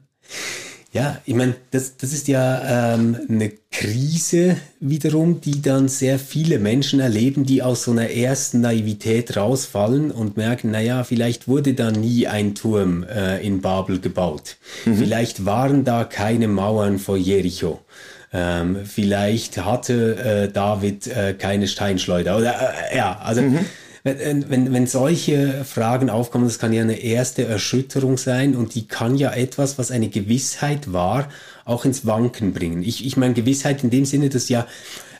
Ja, 0.93 1.17
ich 1.25 1.33
meine, 1.33 1.55
das, 1.71 1.97
das 1.97 2.13
ist 2.13 2.27
ja 2.27 2.93
ähm, 2.93 3.17
eine 3.27 3.51
Krise 3.71 4.57
wiederum, 4.79 5.41
die 5.41 5.59
dann 5.59 5.88
sehr 5.88 6.19
viele 6.19 6.59
Menschen 6.59 7.00
erleben, 7.00 7.47
die 7.47 7.63
aus 7.63 7.85
so 7.85 7.91
einer 7.91 8.12
ersten 8.12 8.62
Naivität 8.62 9.35
rausfallen 9.35 10.12
und 10.12 10.38
merken, 10.38 10.69
naja, 10.69 11.03
vielleicht 11.03 11.47
wurde 11.47 11.73
da 11.73 11.89
nie 11.89 12.27
ein 12.27 12.53
Turm 12.53 13.03
äh, 13.05 13.43
in 13.43 13.62
Babel 13.62 14.00
gebaut. 14.00 14.57
Mhm. 14.85 14.97
Vielleicht 14.97 15.47
waren 15.47 15.83
da 15.83 16.03
keine 16.03 16.47
Mauern 16.47 17.00
vor 17.00 17.17
Jericho. 17.17 17.81
Ähm, 18.31 18.77
vielleicht 18.85 19.65
hatte 19.65 20.17
äh, 20.17 20.51
David 20.51 21.07
äh, 21.07 21.33
keine 21.33 21.67
Steinschleuder. 21.67 22.38
Oder 22.38 22.53
äh, 22.91 22.97
ja, 22.97 23.17
also 23.19 23.41
mhm 23.41 23.65
wenn, 24.03 24.50
wenn, 24.50 24.74
wenn 24.74 24.88
solche 24.88 25.63
Fragen 25.63 26.10
aufkommen, 26.10 26.45
das 26.45 26.60
kann 26.60 26.74
ja 26.74 26.81
eine 26.81 27.00
erste 27.00 27.45
Erschütterung 27.45 28.17
sein 28.17 28.55
und 28.55 28.75
die 28.75 28.86
kann 28.88 29.15
ja 29.15 29.31
etwas, 29.31 29.77
was 29.77 29.91
eine 29.91 30.10
Gewissheit 30.10 30.91
war, 30.91 31.29
auch 31.63 31.86
ins 31.86 32.05
Wanken 32.05 32.53
bringen. 32.53 32.83
Ich, 32.83 33.05
ich 33.05 33.15
meine 33.15 33.33
Gewissheit 33.33 33.83
in 33.83 33.89
dem 33.89 34.03
Sinne, 34.03 34.29
dass 34.29 34.50
ja 34.50 34.67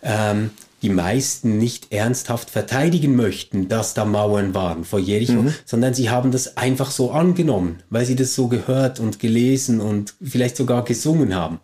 ähm, 0.02 0.52
die 0.82 0.90
meisten 0.90 1.58
nicht 1.58 1.94
ernsthaft 1.94 2.50
verteidigen 2.50 3.16
möchten, 3.16 3.70
dass 3.70 3.94
da 3.94 4.04
Mauern 4.04 4.54
waren 4.54 4.84
vor 4.84 5.00
Jericho, 5.00 5.44
mhm. 5.44 5.54
sondern 5.64 5.94
sie 5.94 6.10
haben 6.10 6.32
das 6.32 6.58
einfach 6.58 6.92
so 6.92 7.12
angenommen, 7.12 7.82
weil 7.90 8.06
sie 8.06 8.18
das 8.18 8.36
so 8.36 8.50
gehört 8.50 9.00
und 9.00 9.18
gelesen 9.18 9.80
und 9.80 10.14
vielleicht 10.22 10.58
sogar 10.58 10.84
gesungen 10.84 11.36
haben. 11.36 11.62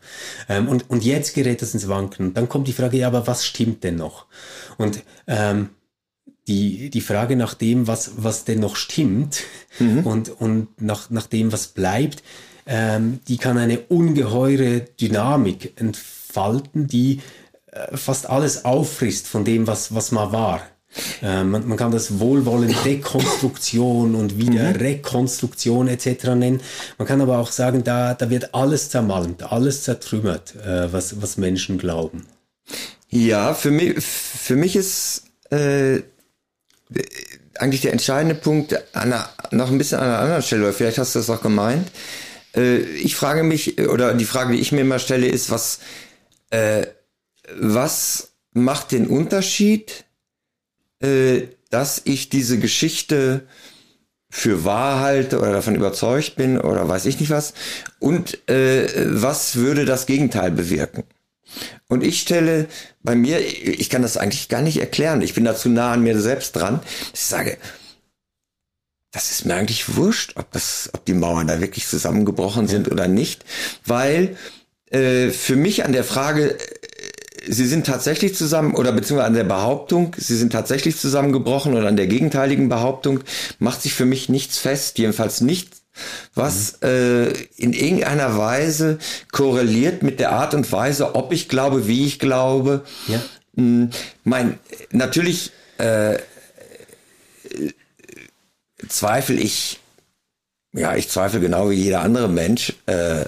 Ähm, 0.48 0.70
und, 0.70 0.90
und 0.90 1.04
jetzt 1.04 1.36
gerät 1.36 1.62
das 1.62 1.74
ins 1.74 1.90
Wanken. 1.90 2.28
Und 2.28 2.38
dann 2.38 2.48
kommt 2.48 2.70
die 2.70 2.74
Frage, 2.74 2.98
ja, 2.98 3.08
aber 3.08 3.28
was 3.28 3.46
stimmt 3.46 3.84
denn 3.84 3.98
noch? 3.98 4.26
Und 4.78 5.04
ähm, 5.28 5.72
die, 6.50 6.90
die 6.90 7.02
Frage 7.02 7.36
nach 7.36 7.54
dem, 7.54 7.88
was, 7.88 8.12
was 8.18 8.44
denn 8.44 8.60
noch 8.60 8.76
stimmt 8.76 9.44
mhm. 9.80 10.00
und, 10.00 10.30
und 10.42 10.82
nach, 10.82 11.10
nach 11.10 11.28
dem, 11.28 11.54
was 11.54 11.68
bleibt, 11.68 12.24
ähm, 12.66 13.20
die 13.28 13.38
kann 13.38 13.58
eine 13.58 13.80
ungeheure 13.80 14.82
Dynamik 14.82 15.80
entfalten, 15.80 16.88
die 16.88 17.22
äh, 17.72 17.96
fast 17.96 18.30
alles 18.30 18.66
auffrisst 18.66 19.28
von 19.28 19.46
dem, 19.46 19.68
was, 19.68 19.94
was 19.94 20.12
mal 20.12 20.32
war. 20.32 20.62
Äh, 21.22 21.44
man, 21.44 21.68
man, 21.68 21.78
kann 21.78 21.92
das 21.92 22.20
Wohlwollen 22.20 22.74
Dekonstruktion 22.86 24.16
und 24.16 24.38
wieder 24.38 24.72
mhm. 24.72 24.76
Rekonstruktion 24.76 25.88
etc. 25.88 26.30
nennen. 26.36 26.62
Man 26.98 27.08
kann 27.08 27.22
aber 27.22 27.38
auch 27.38 27.52
sagen, 27.52 27.84
da, 27.84 28.16
da 28.16 28.30
wird 28.30 28.56
alles 28.56 28.90
zermalmt, 28.90 29.44
alles 29.44 29.84
zertrümmert, 29.84 30.56
äh, 30.56 30.92
was, 30.92 31.22
was 31.22 31.38
Menschen 31.38 31.78
glauben. 31.78 32.26
Ja, 33.10 33.54
für 33.54 33.72
mich, 33.72 34.04
für 34.04 34.56
mich 34.56 34.76
ist 34.76 35.24
äh, 35.52 36.02
eigentlich 37.60 37.82
der 37.82 37.92
entscheidende 37.92 38.36
Punkt 38.36 38.74
an 38.96 39.14
einer, 39.14 39.30
noch 39.52 39.72
ein 39.72 39.78
bisschen 39.78 40.00
an 40.00 40.08
einer 40.08 40.20
anderen 40.20 40.42
Stelle, 40.42 40.64
oder 40.64 40.74
vielleicht 40.74 40.98
hast 40.98 41.16
du 41.16 41.20
das 41.20 41.30
auch 41.30 41.42
gemeint. 41.42 41.92
Äh, 42.56 42.80
ich 42.80 43.16
frage 43.16 43.44
mich, 43.44 43.80
oder 43.80 44.14
die 44.14 44.26
Frage, 44.26 44.54
die 44.54 44.60
ich 44.60 44.72
mir 44.72 44.82
immer 44.82 45.00
stelle, 45.00 45.28
ist, 45.28 45.50
was, 45.52 45.80
äh, 46.50 46.86
was 47.56 48.30
macht 48.54 48.92
den 48.92 49.08
Unterschied, 49.08 50.06
äh, 51.02 51.44
dass 51.70 52.02
ich 52.06 52.30
diese 52.30 52.58
Geschichte 52.60 53.48
für 54.30 54.64
wahr 54.64 55.00
halte 55.00 55.40
oder 55.40 55.52
davon 55.52 55.76
überzeugt 55.76 56.36
bin 56.36 56.60
oder 56.60 56.88
weiß 56.88 57.06
ich 57.08 57.20
nicht 57.20 57.32
was 57.32 57.54
und 57.98 58.48
äh, 58.48 58.88
was 59.22 59.56
würde 59.56 59.86
das 59.86 60.06
Gegenteil 60.06 60.52
bewirken? 60.52 61.04
Und 61.88 62.04
ich 62.04 62.22
stelle 62.22 62.68
bei 63.02 63.16
mir, 63.16 63.40
ich 63.40 63.90
kann 63.90 64.02
das 64.02 64.18
eigentlich 64.18 64.50
gar 64.50 64.62
nicht 64.62 64.80
erklären, 64.80 65.22
ich 65.22 65.34
bin 65.34 65.46
da 65.46 65.56
zu 65.56 65.70
nah 65.70 65.94
an 65.94 66.04
mir 66.04 66.20
selbst 66.20 66.56
dran, 66.56 66.80
ich 67.14 67.22
sage, 67.22 67.58
das 69.12 69.32
ist 69.32 69.46
mir 69.46 69.56
eigentlich 69.56 69.96
wurscht, 69.96 70.34
ob 70.36 70.52
das, 70.52 70.90
ob 70.94 71.06
die 71.06 71.14
Mauern 71.14 71.48
da 71.48 71.60
wirklich 71.62 71.88
zusammengebrochen 71.88 72.68
sind 72.68 72.88
ja. 72.88 72.94
oder 72.94 73.08
nicht, 73.08 73.44
weil 73.86 74.38
äh, 74.92 75.30
für 75.30 75.56
mich 75.56 75.84
an 75.84 75.94
der 75.94 76.04
Frage, 76.04 76.52
äh, 76.52 76.58
sie 77.48 77.66
sind 77.66 77.88
tatsächlich 77.88 78.36
zusammen 78.36 78.76
oder 78.76 78.92
beziehungsweise 78.92 79.28
an 79.28 79.34
der 79.34 79.44
Behauptung, 79.46 80.16
sie 80.18 80.38
sind 80.38 80.52
tatsächlich 80.52 80.98
zusammengebrochen 80.98 81.74
oder 81.74 81.88
an 81.88 81.98
der 81.98 82.08
gegenteiligen 82.08 82.70
Behauptung 82.70 83.22
macht 83.58 83.82
sich 83.82 83.94
für 83.94 84.06
mich 84.06 84.30
nichts 84.30 84.60
fest, 84.60 85.00
jedenfalls 85.00 85.42
nicht 85.42 85.79
was 86.36 86.78
mhm. 86.82 86.88
äh, 86.88 87.28
in 87.58 87.74
irgendeiner 87.74 88.38
Weise 88.38 89.00
korreliert 89.32 90.04
mit 90.04 90.20
der 90.20 90.32
Art 90.32 90.54
und 90.54 90.72
Weise, 90.72 91.16
ob 91.16 91.34
ich 91.34 91.50
glaube, 91.50 91.88
wie 91.88 92.06
ich 92.06 92.20
glaube. 92.20 92.84
Ja. 93.08 93.22
Hm, 93.56 93.90
mein, 94.24 94.60
natürlich 94.92 95.52
äh, 95.78 96.18
zweifle 98.88 99.40
ich, 99.40 99.80
ja, 100.74 100.96
ich 100.96 101.10
zweifle 101.10 101.40
genau 101.40 101.70
wie 101.70 101.76
jeder 101.76 102.02
andere 102.02 102.30
Mensch, 102.30 102.74
äh, 102.86 103.26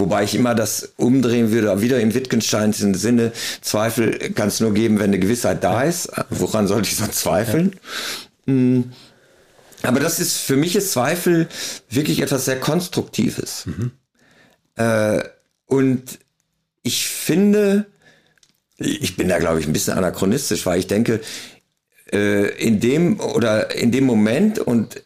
Wobei 0.00 0.24
ich 0.24 0.34
immer 0.34 0.54
das 0.54 0.94
umdrehen 0.96 1.50
würde, 1.50 1.82
wieder 1.82 2.00
in 2.00 2.14
Wittgensteins 2.14 2.78
Sinne, 2.78 3.32
Zweifel 3.60 4.32
kann 4.32 4.48
es 4.48 4.60
nur 4.60 4.72
geben, 4.72 4.98
wenn 4.98 5.10
eine 5.10 5.18
Gewissheit 5.18 5.62
da 5.62 5.82
ist. 5.82 6.10
Woran 6.30 6.66
sollte 6.66 6.88
ich 6.88 6.96
sonst 6.96 7.18
zweifeln? 7.20 7.76
Ja. 8.46 8.52
Hm. 8.52 8.92
Aber 9.82 10.00
das 10.00 10.20
ist, 10.20 10.38
für 10.38 10.56
mich 10.56 10.76
ist 10.76 10.92
Zweifel 10.92 11.48
wirklich 11.88 12.20
etwas 12.20 12.44
sehr 12.44 12.60
Konstruktives. 12.60 13.66
Mhm. 13.66 13.92
Äh, 14.76 15.22
und 15.66 16.18
ich 16.82 17.06
finde, 17.06 17.86
ich 18.78 19.16
bin 19.16 19.28
da 19.28 19.38
glaube 19.38 19.60
ich 19.60 19.66
ein 19.66 19.72
bisschen 19.72 19.96
anachronistisch, 19.96 20.66
weil 20.66 20.80
ich 20.80 20.86
denke, 20.86 21.20
äh, 22.12 22.48
in 22.56 22.80
dem 22.80 23.20
oder 23.20 23.74
in 23.74 23.92
dem 23.92 24.04
Moment 24.04 24.58
und 24.58 25.02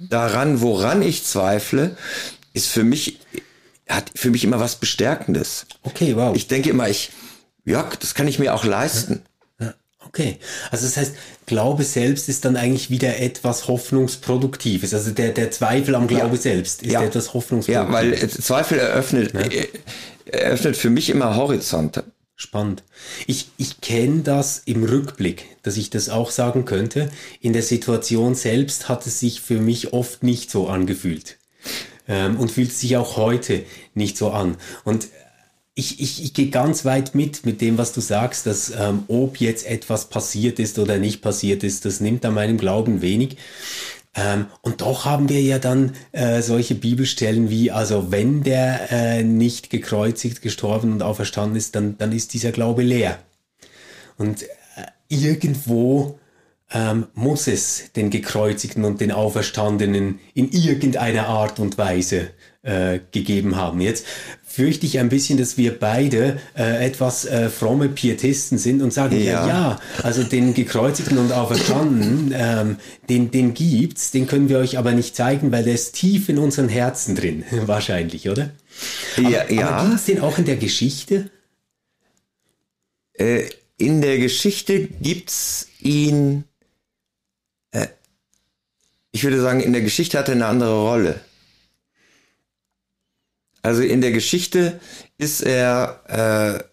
daran, 0.00 0.60
woran 0.60 1.02
ich 1.02 1.24
zweifle, 1.24 1.96
ist 2.52 2.68
für 2.68 2.84
mich, 2.84 3.20
hat 3.88 4.10
für 4.14 4.30
mich 4.30 4.44
immer 4.44 4.60
was 4.60 4.76
Bestärkendes. 4.76 5.66
Okay, 5.82 6.16
wow. 6.16 6.34
Ich 6.36 6.48
denke 6.48 6.70
immer, 6.70 6.88
ich, 6.88 7.10
ja, 7.64 7.88
das 8.00 8.14
kann 8.14 8.28
ich 8.28 8.38
mir 8.38 8.54
auch 8.54 8.64
leisten. 8.64 9.22
Okay, 10.08 10.38
also 10.70 10.86
das 10.86 10.96
heißt, 10.96 11.14
Glaube 11.44 11.84
selbst 11.84 12.28
ist 12.28 12.44
dann 12.44 12.56
eigentlich 12.56 12.88
wieder 12.88 13.18
etwas 13.18 13.68
Hoffnungsproduktives. 13.68 14.94
Also 14.94 15.10
der, 15.10 15.32
der 15.32 15.50
Zweifel 15.50 15.94
am 15.94 16.06
Glaube 16.06 16.36
ja. 16.36 16.40
selbst 16.40 16.82
ist 16.82 16.92
ja. 16.92 17.02
etwas 17.02 17.34
Hoffnungsproduktives. 17.34 17.74
Ja, 17.74 17.92
weil 17.92 18.12
äh, 18.14 18.28
Zweifel 18.28 18.78
eröffnet, 18.78 19.34
ja. 19.34 19.40
Äh, 19.40 19.68
eröffnet 20.26 20.76
für 20.76 20.90
mich 20.90 21.10
immer 21.10 21.36
Horizonte. 21.36 22.04
Spannend. 22.36 22.84
Ich, 23.26 23.48
ich 23.58 23.80
kenne 23.80 24.22
das 24.22 24.62
im 24.64 24.84
Rückblick, 24.84 25.44
dass 25.62 25.76
ich 25.76 25.90
das 25.90 26.08
auch 26.08 26.30
sagen 26.30 26.64
könnte. 26.64 27.10
In 27.40 27.52
der 27.52 27.62
Situation 27.62 28.34
selbst 28.34 28.88
hat 28.88 29.06
es 29.06 29.20
sich 29.20 29.40
für 29.40 29.60
mich 29.60 29.92
oft 29.92 30.22
nicht 30.22 30.50
so 30.50 30.68
angefühlt. 30.68 31.36
Ähm, 32.06 32.38
und 32.38 32.50
fühlt 32.50 32.72
sich 32.72 32.96
auch 32.96 33.16
heute 33.16 33.64
nicht 33.94 34.16
so 34.16 34.30
an. 34.30 34.56
Und 34.84 35.08
ich, 35.78 36.00
ich, 36.00 36.24
ich 36.24 36.34
gehe 36.34 36.48
ganz 36.48 36.84
weit 36.84 37.14
mit 37.14 37.46
mit 37.46 37.60
dem, 37.60 37.78
was 37.78 37.92
du 37.92 38.00
sagst, 38.00 38.46
dass 38.46 38.70
ähm, 38.70 39.04
ob 39.06 39.40
jetzt 39.40 39.64
etwas 39.64 40.08
passiert 40.08 40.58
ist 40.58 40.78
oder 40.80 40.98
nicht 40.98 41.22
passiert 41.22 41.62
ist, 41.62 41.84
das 41.84 42.00
nimmt 42.00 42.24
an 42.24 42.34
meinem 42.34 42.58
Glauben 42.58 43.00
wenig. 43.00 43.36
Ähm, 44.16 44.46
und 44.62 44.80
doch 44.80 45.04
haben 45.04 45.28
wir 45.28 45.40
ja 45.40 45.60
dann 45.60 45.94
äh, 46.10 46.42
solche 46.42 46.74
Bibelstellen 46.74 47.48
wie, 47.48 47.70
also 47.70 48.10
wenn 48.10 48.42
der 48.42 48.90
äh, 48.90 49.22
nicht 49.22 49.70
gekreuzigt, 49.70 50.42
gestorben 50.42 50.92
und 50.92 51.02
auferstanden 51.02 51.56
ist, 51.56 51.76
dann, 51.76 51.96
dann 51.96 52.10
ist 52.10 52.34
dieser 52.34 52.50
Glaube 52.50 52.82
leer. 52.82 53.20
Und 54.16 54.42
äh, 54.42 54.46
irgendwo 55.08 56.18
ähm, 56.72 57.06
muss 57.14 57.46
es 57.46 57.92
den 57.94 58.10
Gekreuzigten 58.10 58.84
und 58.84 59.00
den 59.00 59.12
Auferstandenen 59.12 60.18
in 60.34 60.50
irgendeiner 60.50 61.28
Art 61.28 61.60
und 61.60 61.78
Weise 61.78 62.30
äh, 62.62 62.98
gegeben 63.12 63.56
haben. 63.56 63.80
Jetzt 63.80 64.04
fürchte 64.58 64.86
ich 64.86 64.98
ein 64.98 65.08
bisschen, 65.08 65.38
dass 65.38 65.56
wir 65.56 65.78
beide 65.78 66.40
äh, 66.56 66.84
etwas 66.84 67.24
äh, 67.24 67.48
fromme 67.48 67.88
Pietisten 67.88 68.58
sind 68.58 68.82
und 68.82 68.92
sagen, 68.92 69.16
ja, 69.16 69.46
ja, 69.46 69.46
ja 69.46 69.80
also 70.02 70.24
den 70.24 70.52
Gekreuzigten 70.52 71.16
und 71.16 71.30
Auferstandenen, 71.30 72.34
ähm, 72.36 72.76
den, 73.08 73.30
den 73.30 73.54
gibt's, 73.54 74.10
den 74.10 74.26
können 74.26 74.48
wir 74.48 74.58
euch 74.58 74.76
aber 74.76 74.90
nicht 74.90 75.14
zeigen, 75.14 75.52
weil 75.52 75.62
der 75.62 75.74
ist 75.74 75.94
tief 75.94 76.28
in 76.28 76.38
unseren 76.38 76.68
Herzen 76.68 77.14
drin, 77.14 77.44
wahrscheinlich, 77.66 78.28
oder? 78.28 78.50
Ja, 79.16 79.42
aber, 79.42 79.52
ja. 79.52 79.68
Aber 79.68 79.90
gibt's 79.90 80.06
den 80.06 80.20
auch 80.20 80.38
in 80.38 80.44
der 80.44 80.56
Geschichte? 80.56 81.30
Äh, 83.12 83.44
in 83.76 84.00
der 84.00 84.18
Geschichte 84.18 84.88
gibt's 84.88 85.68
ihn, 85.78 86.42
äh, 87.70 87.86
ich 89.12 89.22
würde 89.22 89.40
sagen, 89.40 89.60
in 89.60 89.72
der 89.72 89.82
Geschichte 89.82 90.18
hat 90.18 90.26
er 90.26 90.34
eine 90.34 90.46
andere 90.46 90.82
Rolle. 90.82 91.20
Also 93.68 93.82
in 93.82 94.00
der 94.00 94.12
Geschichte 94.12 94.80
ist 95.18 95.42
er 95.42 96.64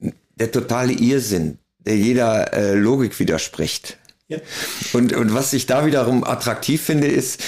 äh, 0.00 0.10
der 0.34 0.50
totale 0.50 0.92
Irrsinn, 0.92 1.58
der 1.78 1.96
jeder 1.96 2.52
äh, 2.52 2.74
Logik 2.74 3.20
widerspricht. 3.20 3.98
Ja. 4.26 4.38
Und, 4.92 5.12
und 5.12 5.32
was 5.32 5.52
ich 5.52 5.66
da 5.66 5.86
wiederum 5.86 6.24
attraktiv 6.24 6.82
finde, 6.82 7.06
ist, 7.06 7.40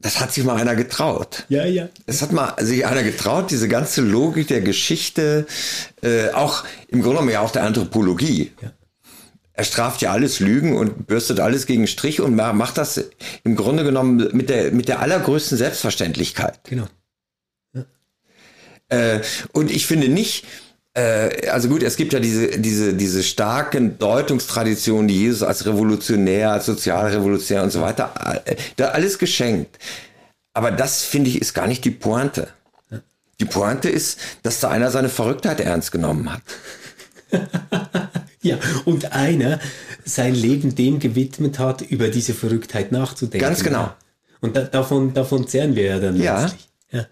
das 0.00 0.18
hat 0.18 0.32
sich 0.32 0.42
mal 0.42 0.56
einer 0.56 0.74
getraut. 0.74 1.44
Ja, 1.50 1.64
ja. 1.66 1.88
Es 2.06 2.20
hat 2.20 2.32
mal 2.32 2.56
sich 2.58 2.84
einer 2.84 3.04
getraut, 3.04 3.52
diese 3.52 3.68
ganze 3.68 4.00
Logik 4.00 4.48
der 4.48 4.60
Geschichte, 4.60 5.46
äh, 6.02 6.30
auch 6.30 6.64
im 6.88 7.00
Grunde 7.00 7.18
genommen 7.18 7.30
ja 7.32 7.42
auch 7.42 7.52
der 7.52 7.62
Anthropologie. 7.62 8.50
Ja 8.60 8.72
er 9.58 9.64
straft 9.64 10.02
ja 10.02 10.12
alles 10.12 10.38
Lügen 10.38 10.76
und 10.76 11.08
bürstet 11.08 11.40
alles 11.40 11.66
gegen 11.66 11.88
Strich 11.88 12.20
und 12.20 12.36
macht 12.36 12.78
das 12.78 13.04
im 13.42 13.56
Grunde 13.56 13.82
genommen 13.82 14.28
mit 14.32 14.50
der, 14.50 14.70
mit 14.70 14.86
der 14.86 15.00
allergrößten 15.00 15.58
Selbstverständlichkeit. 15.58 16.60
Genau. 16.62 16.86
Ja. 17.74 17.84
Äh, 18.88 19.20
und 19.50 19.72
ich 19.72 19.84
finde 19.88 20.08
nicht, 20.08 20.46
äh, 20.94 21.48
also 21.48 21.68
gut, 21.68 21.82
es 21.82 21.96
gibt 21.96 22.12
ja 22.12 22.20
diese, 22.20 22.60
diese, 22.60 22.94
diese 22.94 23.24
starken 23.24 23.98
Deutungstraditionen, 23.98 25.08
die 25.08 25.22
Jesus 25.22 25.42
als 25.42 25.66
Revolutionär, 25.66 26.52
als 26.52 26.66
Sozialrevolutionär 26.66 27.64
und 27.64 27.70
so 27.72 27.80
weiter, 27.80 28.14
äh, 28.44 28.54
da 28.76 28.90
alles 28.90 29.18
geschenkt. 29.18 29.76
Aber 30.52 30.70
das 30.70 31.02
finde 31.02 31.30
ich 31.30 31.40
ist 31.40 31.52
gar 31.52 31.66
nicht 31.66 31.84
die 31.84 31.90
Pointe. 31.90 32.46
Ja. 32.92 33.00
Die 33.40 33.44
Pointe 33.44 33.90
ist, 33.90 34.20
dass 34.44 34.60
da 34.60 34.68
einer 34.68 34.92
seine 34.92 35.08
Verrücktheit 35.08 35.58
ernst 35.58 35.90
genommen 35.90 36.32
hat. 36.32 36.42
Ja, 38.42 38.58
und 38.84 39.12
einer 39.12 39.58
sein 40.04 40.34
Leben 40.34 40.74
dem 40.74 40.98
gewidmet 41.00 41.58
hat, 41.58 41.82
über 41.82 42.08
diese 42.08 42.34
Verrücktheit 42.34 42.92
nachzudenken. 42.92 43.46
Ganz 43.46 43.64
genau. 43.64 43.90
Und 44.40 44.56
da, 44.56 44.62
davon, 44.62 45.12
davon 45.14 45.48
zehren 45.48 45.74
wir 45.74 45.84
ja 45.84 45.98
dann 45.98 46.16
ja. 46.16 46.42
letztlich. 46.42 46.68
Ja. 46.92 47.06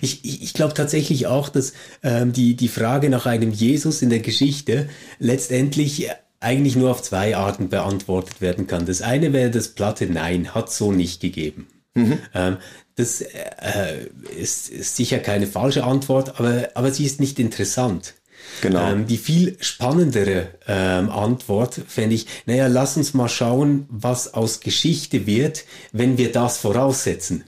Ich, 0.00 0.24
ich, 0.24 0.42
ich 0.42 0.54
glaube 0.54 0.74
tatsächlich 0.74 1.26
auch, 1.26 1.48
dass 1.48 1.74
ähm, 2.02 2.32
die, 2.32 2.56
die 2.56 2.68
Frage 2.68 3.10
nach 3.10 3.26
einem 3.26 3.52
Jesus 3.52 4.02
in 4.02 4.10
der 4.10 4.20
Geschichte 4.20 4.88
letztendlich 5.18 6.08
eigentlich 6.40 6.74
nur 6.74 6.90
auf 6.90 7.02
zwei 7.02 7.36
Arten 7.36 7.68
beantwortet 7.68 8.40
werden 8.40 8.66
kann. 8.66 8.86
Das 8.86 9.02
eine 9.02 9.32
wäre 9.32 9.50
das 9.50 9.68
platte 9.68 10.06
Nein, 10.06 10.54
hat 10.54 10.72
so 10.72 10.90
nicht 10.90 11.20
gegeben. 11.20 11.68
Mhm. 11.94 12.18
Ähm, 12.34 12.56
das 12.96 13.20
äh, 13.20 14.06
ist, 14.36 14.70
ist 14.70 14.96
sicher 14.96 15.18
keine 15.18 15.46
falsche 15.46 15.84
Antwort, 15.84 16.40
aber, 16.40 16.70
aber 16.74 16.90
sie 16.92 17.04
ist 17.04 17.20
nicht 17.20 17.38
interessant. 17.38 18.14
Genau. 18.62 18.92
Ähm, 18.92 19.06
die 19.06 19.16
viel 19.16 19.56
spannendere 19.60 20.48
ähm, 20.66 21.10
Antwort 21.10 21.80
fände 21.88 22.14
ich, 22.14 22.26
naja, 22.46 22.66
lass 22.66 22.96
uns 22.96 23.14
mal 23.14 23.28
schauen, 23.28 23.86
was 23.88 24.34
aus 24.34 24.60
Geschichte 24.60 25.26
wird, 25.26 25.64
wenn 25.92 26.18
wir 26.18 26.32
das 26.32 26.58
voraussetzen. 26.58 27.44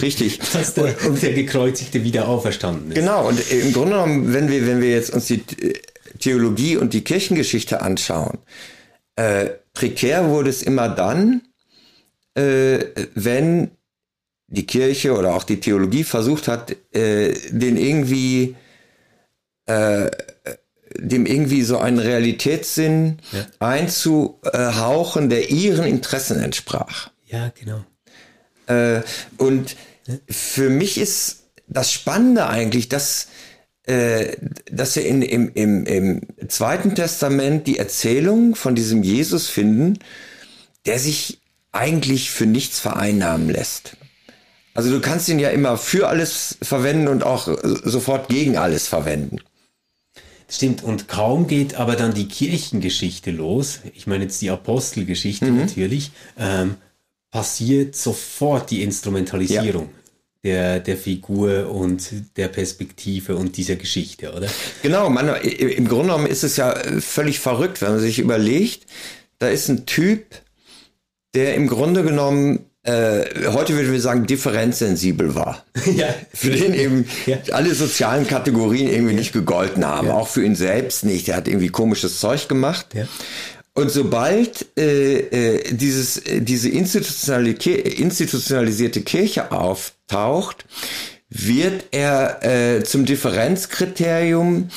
Richtig. 0.00 0.38
Dass 0.52 0.74
der, 0.74 0.94
und, 1.06 1.22
der 1.22 1.32
Gekreuzigte 1.32 2.04
wieder 2.04 2.28
auferstanden 2.28 2.92
ist. 2.92 2.94
Genau, 2.96 3.28
und 3.28 3.40
im 3.50 3.72
Grunde 3.72 3.92
genommen, 3.92 4.32
wenn 4.32 4.48
wir, 4.48 4.66
wenn 4.66 4.80
wir 4.80 4.90
jetzt 4.90 5.10
uns 5.10 5.26
die 5.26 5.42
Theologie 6.18 6.76
und 6.76 6.92
die 6.92 7.02
Kirchengeschichte 7.02 7.80
anschauen, 7.80 8.38
äh, 9.16 9.50
prekär 9.74 10.28
wurde 10.28 10.50
es 10.50 10.62
immer 10.62 10.88
dann, 10.88 11.42
äh, 12.34 12.84
wenn 13.14 13.70
die 14.46 14.66
Kirche 14.66 15.16
oder 15.16 15.34
auch 15.34 15.44
die 15.44 15.60
Theologie 15.60 16.04
versucht 16.04 16.46
hat, 16.46 16.76
äh, 16.94 17.34
den 17.50 17.76
irgendwie 17.76 18.54
äh, 19.66 20.10
dem 20.98 21.26
irgendwie 21.26 21.62
so 21.62 21.78
einen 21.78 21.98
Realitätssinn 21.98 23.18
ja. 23.32 23.46
einzuhauchen, 23.60 25.30
der 25.30 25.50
ihren 25.50 25.84
Interessen 25.84 26.40
entsprach. 26.40 27.10
Ja, 27.26 27.52
genau. 27.58 27.84
Äh, 28.66 29.02
und 29.38 29.76
für 30.28 30.68
mich 30.70 30.98
ist 30.98 31.44
das 31.68 31.92
Spannende 31.92 32.46
eigentlich, 32.46 32.88
dass, 32.88 33.28
äh, 33.86 34.36
dass 34.70 34.96
wir 34.96 35.06
in, 35.06 35.22
im, 35.22 35.52
im, 35.54 35.86
im 35.86 36.48
Zweiten 36.48 36.94
Testament 36.94 37.66
die 37.66 37.78
Erzählung 37.78 38.54
von 38.54 38.74
diesem 38.74 39.02
Jesus 39.02 39.48
finden, 39.48 39.98
der 40.86 40.98
sich 40.98 41.40
eigentlich 41.72 42.30
für 42.30 42.46
nichts 42.46 42.78
vereinnahmen 42.78 43.48
lässt. 43.48 43.96
Also 44.74 44.90
du 44.90 45.00
kannst 45.00 45.28
ihn 45.28 45.38
ja 45.38 45.50
immer 45.50 45.76
für 45.76 46.08
alles 46.08 46.58
verwenden 46.62 47.08
und 47.08 47.24
auch 47.24 47.46
sofort 47.84 48.28
gegen 48.28 48.56
alles 48.56 48.88
verwenden. 48.88 49.38
Stimmt, 50.52 50.82
und 50.82 51.08
kaum 51.08 51.46
geht 51.46 51.76
aber 51.76 51.96
dann 51.96 52.12
die 52.12 52.28
Kirchengeschichte 52.28 53.30
los, 53.30 53.80
ich 53.94 54.06
meine 54.06 54.24
jetzt 54.24 54.42
die 54.42 54.50
Apostelgeschichte 54.50 55.46
mhm. 55.46 55.60
natürlich, 55.60 56.10
ähm, 56.38 56.74
passiert 57.30 57.96
sofort 57.96 58.70
die 58.70 58.82
Instrumentalisierung. 58.82 59.84
Ja. 59.84 59.98
Der, 60.44 60.80
der 60.80 60.96
Figur 60.96 61.70
und 61.70 62.10
der 62.36 62.48
Perspektive 62.48 63.36
und 63.36 63.56
dieser 63.56 63.76
Geschichte, 63.76 64.32
oder? 64.32 64.48
Genau, 64.82 65.08
man, 65.08 65.36
im 65.36 65.86
Grunde 65.86 66.08
genommen 66.08 66.26
ist 66.26 66.42
es 66.42 66.56
ja 66.56 66.74
völlig 66.98 67.38
verrückt, 67.38 67.80
wenn 67.80 67.92
man 67.92 68.00
sich 68.00 68.18
überlegt, 68.18 68.86
da 69.38 69.48
ist 69.48 69.68
ein 69.68 69.86
Typ, 69.86 70.26
der 71.32 71.54
im 71.54 71.68
Grunde 71.68 72.02
genommen 72.02 72.66
äh, 72.84 73.48
heute 73.48 73.76
würden 73.76 73.92
wir 73.92 74.00
sagen, 74.00 74.26
differenzsensibel 74.26 75.34
war. 75.34 75.64
Ja. 75.96 76.14
Für 76.32 76.50
den 76.50 76.74
eben 76.74 77.06
ja. 77.26 77.38
alle 77.52 77.74
sozialen 77.74 78.26
Kategorien 78.26 78.88
irgendwie 78.88 79.12
ja. 79.12 79.18
nicht 79.18 79.32
gegolten 79.32 79.84
haben. 79.84 80.06
Ja. 80.08 80.14
Auch 80.14 80.28
für 80.28 80.44
ihn 80.44 80.54
selbst 80.54 81.04
nicht. 81.04 81.28
Er 81.28 81.36
hat 81.36 81.48
irgendwie 81.48 81.68
komisches 81.68 82.20
Zeug 82.20 82.48
gemacht. 82.48 82.86
Ja. 82.94 83.06
Und 83.74 83.90
sobald 83.90 84.66
äh, 84.78 85.18
äh, 85.18 85.74
dieses, 85.74 86.18
äh, 86.18 86.40
diese 86.40 86.68
institutionalisierte 86.68 89.00
Kirche 89.02 89.50
auftaucht, 89.50 90.66
wird 91.28 91.86
er 91.90 92.44
äh, 92.44 92.84
zum 92.84 93.06
Differenzkriterium 93.06 94.68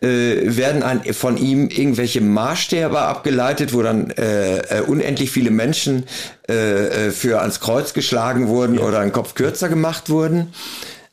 äh, 0.00 0.56
werden 0.56 0.82
an, 0.82 1.02
von 1.12 1.36
ihm 1.36 1.68
irgendwelche 1.68 2.20
Maßstäbe 2.20 3.00
abgeleitet, 3.00 3.72
wo 3.72 3.82
dann 3.82 4.10
äh, 4.10 4.58
äh, 4.58 4.80
unendlich 4.82 5.30
viele 5.30 5.50
Menschen 5.50 6.04
äh, 6.48 7.08
äh, 7.08 7.10
für 7.10 7.40
ans 7.40 7.60
Kreuz 7.60 7.92
geschlagen 7.94 8.48
wurden 8.48 8.76
ja. 8.76 8.82
oder 8.82 9.00
einen 9.00 9.12
Kopf 9.12 9.34
kürzer 9.34 9.68
gemacht 9.68 10.10
wurden. 10.10 10.52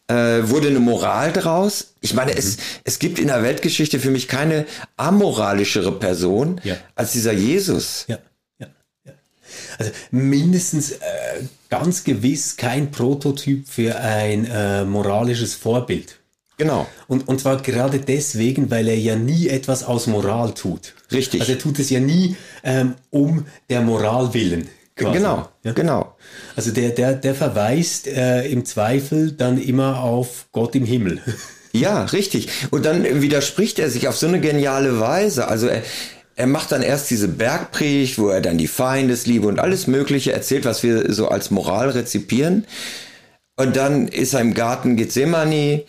Äh, 0.07 0.47
wurde 0.49 0.67
eine 0.67 0.79
Moral 0.79 1.31
draus. 1.31 1.95
Ich 2.01 2.13
meine, 2.13 2.31
mhm. 2.31 2.37
es, 2.37 2.57
es 2.83 2.99
gibt 2.99 3.17
in 3.17 3.27
der 3.27 3.41
Weltgeschichte 3.41 3.99
für 3.99 4.11
mich 4.11 4.27
keine 4.27 4.67
amoralischere 4.97 5.91
Person 5.91 6.61
ja. 6.63 6.75
als 6.93 7.13
dieser 7.13 7.33
Jesus. 7.33 8.05
Ja. 8.07 8.19
ja. 8.59 8.67
ja. 9.03 9.13
Also 9.79 9.91
mindestens 10.11 10.91
äh, 10.91 10.97
ganz 11.69 12.03
gewiss 12.03 12.55
kein 12.55 12.91
Prototyp 12.91 13.67
für 13.67 13.95
ein 13.97 14.45
äh, 14.45 14.85
moralisches 14.85 15.55
Vorbild. 15.55 16.19
Genau. 16.57 16.87
Und, 17.07 17.27
und 17.27 17.41
zwar 17.41 17.61
gerade 17.61 17.99
deswegen, 17.99 18.71
weil 18.71 18.87
er 18.87 18.97
ja 18.97 19.15
nie 19.15 19.47
etwas 19.49 19.83
aus 19.83 20.07
Moral 20.07 20.53
tut. 20.53 20.93
Richtig. 21.11 21.41
Also 21.41 21.53
er 21.53 21.59
tut 21.59 21.79
es 21.79 21.89
ja 21.89 21.99
nie 21.99 22.35
ähm, 22.63 22.95
um 23.09 23.45
der 23.69 23.81
Moral 23.81 24.33
willen. 24.33 24.69
Quasi. 24.95 25.17
Genau, 25.17 25.49
ja? 25.63 25.73
genau. 25.73 26.15
Also 26.55 26.71
der, 26.71 26.89
der, 26.91 27.15
der 27.15 27.35
verweist 27.35 28.07
äh, 28.07 28.47
im 28.47 28.63
Zweifel 28.63 29.33
dann 29.33 29.61
immer 29.61 30.01
auf 30.01 30.47
Gott 30.51 30.75
im 30.75 30.85
Himmel. 30.85 31.21
Ja, 31.75 32.05
richtig. 32.05 32.47
Und 32.71 32.85
dann 32.85 33.21
widerspricht 33.21 33.79
er 33.79 33.89
sich 33.89 34.07
auf 34.07 34.15
so 34.15 34.27
eine 34.27 34.39
geniale 34.39 35.01
Weise. 35.01 35.49
Also 35.49 35.67
er, 35.67 35.83
er 36.37 36.47
macht 36.47 36.71
dann 36.71 36.81
erst 36.81 37.09
diese 37.09 37.27
Bergpredigt, 37.27 38.17
wo 38.17 38.29
er 38.29 38.39
dann 38.39 38.57
die 38.57 38.69
Feindesliebe 38.69 39.45
und 39.45 39.59
alles 39.59 39.85
Mögliche 39.85 40.31
erzählt, 40.31 40.63
was 40.63 40.83
wir 40.83 41.11
so 41.11 41.27
als 41.27 41.51
Moral 41.51 41.89
rezipieren. 41.89 42.65
Und 43.57 43.75
dann 43.75 44.07
ist 44.07 44.33
er 44.33 44.39
im 44.39 44.53
Garten 44.53 44.95
Gethsemane 44.95 45.83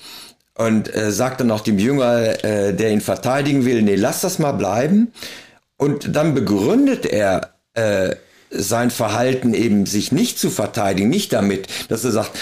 und 0.57 0.95
äh, 0.95 1.12
sagt 1.12 1.40
dann 1.40 1.51
auch 1.51 1.61
dem 1.61 1.79
Jünger, 1.79 2.45
äh, 2.45 2.75
der 2.75 2.90
ihn 2.90 3.01
verteidigen 3.01 3.64
will, 3.64 3.83
nee, 3.83 3.95
lass 3.95 4.23
das 4.23 4.38
mal 4.38 4.53
bleiben. 4.53 5.12
Und 5.77 6.16
dann 6.16 6.35
begründet 6.35 7.05
er 7.05 7.55
äh, 7.75 8.16
sein 8.51 8.90
Verhalten 8.90 9.55
eben, 9.55 9.87
sich 9.87 10.12
nicht 10.12 10.38
zu 10.38 10.51
verteidigen, 10.51 11.11
nicht 11.11 11.33
damit, 11.33 11.69
dass 11.88 12.05
er 12.05 12.12
sagt, 12.12 12.33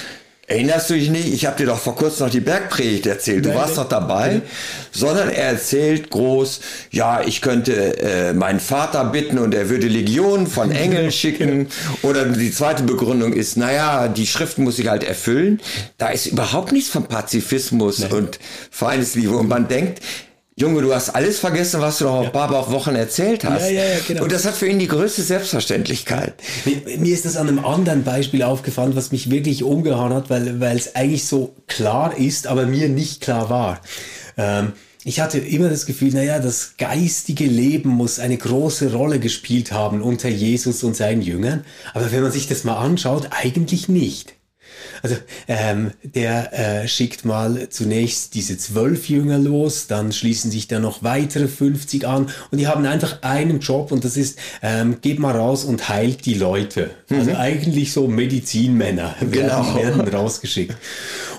erinnerst 0.47 0.91
du 0.91 0.95
dich 0.95 1.11
nicht, 1.11 1.33
ich 1.33 1.47
habe 1.47 1.57
dir 1.57 1.67
doch 1.67 1.79
vor 1.79 1.97
kurzem 1.97 2.27
noch 2.27 2.33
die 2.33 2.41
Bergpredigt 2.41 3.07
erzählt, 3.07 3.45
du 3.45 3.49
Nein, 3.49 3.59
warst 3.59 3.77
nein. 3.77 3.85
doch 3.85 3.89
dabei, 3.89 4.43
sondern 4.93 5.29
er 5.31 5.49
erzählt 5.49 6.11
groß, 6.11 6.61
ja, 6.91 7.23
ich 7.23 7.41
könnte 7.41 7.99
äh, 7.99 8.33
meinen 8.33 8.61
Vater 8.61 9.05
bitten 9.07 9.39
und 9.39 9.55
er 9.55 9.69
würde 9.69 9.87
Legionen 9.87 10.47
von 10.47 10.71
Engeln 10.85 11.13
schicken. 11.13 11.69
Oder 12.03 12.27
die 12.27 12.53
zweite 12.53 12.83
Begründung 12.83 13.33
ist, 13.33 13.57
naja, 13.57 14.09
die 14.09 14.27
Schrift 14.27 14.59
muss 14.59 14.77
sich 14.77 14.89
halt 14.89 15.05
erfüllen. 15.05 15.61
Da 15.99 16.09
ist 16.09 16.27
überhaupt 16.27 16.73
nichts 16.73 16.91
von 16.91 17.05
Pazifismus 17.05 18.05
und 18.05 18.39
Feindesliebe. 18.71 19.37
Und 19.37 19.49
man 19.49 19.69
denkt, 19.69 20.01
Junge, 20.57 20.83
du 20.83 20.95
hast 20.95 21.11
alles 21.11 21.41
vergessen, 21.41 21.81
was 21.81 21.99
du 21.99 22.05
noch 22.05 22.25
ein 22.25 22.31
paar 22.31 22.49
Wochen 22.71 22.95
erzählt 22.95 23.45
hast. 23.45 23.63
Ja, 23.63 23.71
ja, 23.71 23.85
ja, 23.85 23.99
genau. 24.07 24.23
Und 24.23 24.31
das 24.31 24.45
hat 24.45 24.55
für 24.55 24.69
ihn 24.69 24.79
die 24.79 24.87
größte 24.87 25.23
Selbstverständlichkeit. 25.23 26.35
Mir, 26.65 26.99
mir 26.99 27.13
ist 27.13 27.25
das 27.25 27.37
an 27.37 27.49
einem 27.49 27.65
anderen 27.65 28.05
Beispiel 28.05 28.45
aufgefallen, 28.45 28.95
was 28.95 29.11
mich 29.11 29.31
wirklich 29.31 29.65
umgehauen 29.65 30.15
hat, 30.15 30.31
weil, 30.31 30.61
weil 30.61 30.77
es 30.77 30.95
eigentlich 30.95 31.27
so 31.27 31.57
klar 31.67 32.17
ist, 32.17 32.47
aber 32.47 32.67
mir 32.67 32.89
nicht 32.89 33.21
klar 33.21 33.51
war. 33.51 33.81
Ähm, 34.37 34.75
ich 35.03 35.19
hatte 35.19 35.39
immer 35.39 35.69
das 35.69 35.87
Gefühl, 35.87 36.13
naja, 36.13 36.39
das 36.39 36.75
geistige 36.79 37.47
Leben 37.47 37.91
muss 37.91 38.21
eine 38.21 38.39
große 38.39 38.93
Rolle 38.93 39.19
gespielt 39.19 39.73
haben 39.73 40.03
unter 40.03 40.29
Jesus 40.29 40.85
und 40.85 40.95
seinen 40.95 41.21
Jüngern. 41.21 41.65
Aber 41.95 42.13
wenn 42.13 42.23
man 42.23 42.31
sich 42.31 42.47
das 42.47 42.63
mal 42.63 42.77
anschaut, 42.77 43.29
eigentlich 43.33 43.89
nicht. 43.89 44.34
Also 45.03 45.17
ähm, 45.49 45.93
der 46.03 46.53
äh, 46.83 46.89
schickt 46.89 47.25
mal 47.25 47.69
zunächst 47.69 48.35
diese 48.35 48.57
zwölf 48.59 49.09
Jünger 49.09 49.39
los, 49.39 49.87
dann 49.87 50.13
schließen 50.13 50.51
sich 50.51 50.69
da 50.69 50.79
noch 50.79 51.03
weitere 51.03 51.49
50 51.49 52.07
an 52.07 52.31
und 52.51 52.59
die 52.59 52.67
haben 52.67 52.85
einfach 52.87 53.23
einen 53.23 53.61
Job 53.61 53.93
und 53.93 54.05
das 54.05 54.17
ist, 54.17 54.39
ähm, 54.63 54.99
geht 55.01 55.19
mal 55.19 55.37
raus 55.37 55.65
und 55.65 55.89
heilt 55.89 56.27
die 56.27 56.35
Leute. 56.35 56.91
Also 57.11 57.35
eigentlich 57.35 57.93
so 57.93 58.07
Medizinmänner 58.09 59.15
Genau. 59.31 59.75
werden, 59.77 59.99
werden 59.99 60.15
rausgeschickt. 60.15 60.77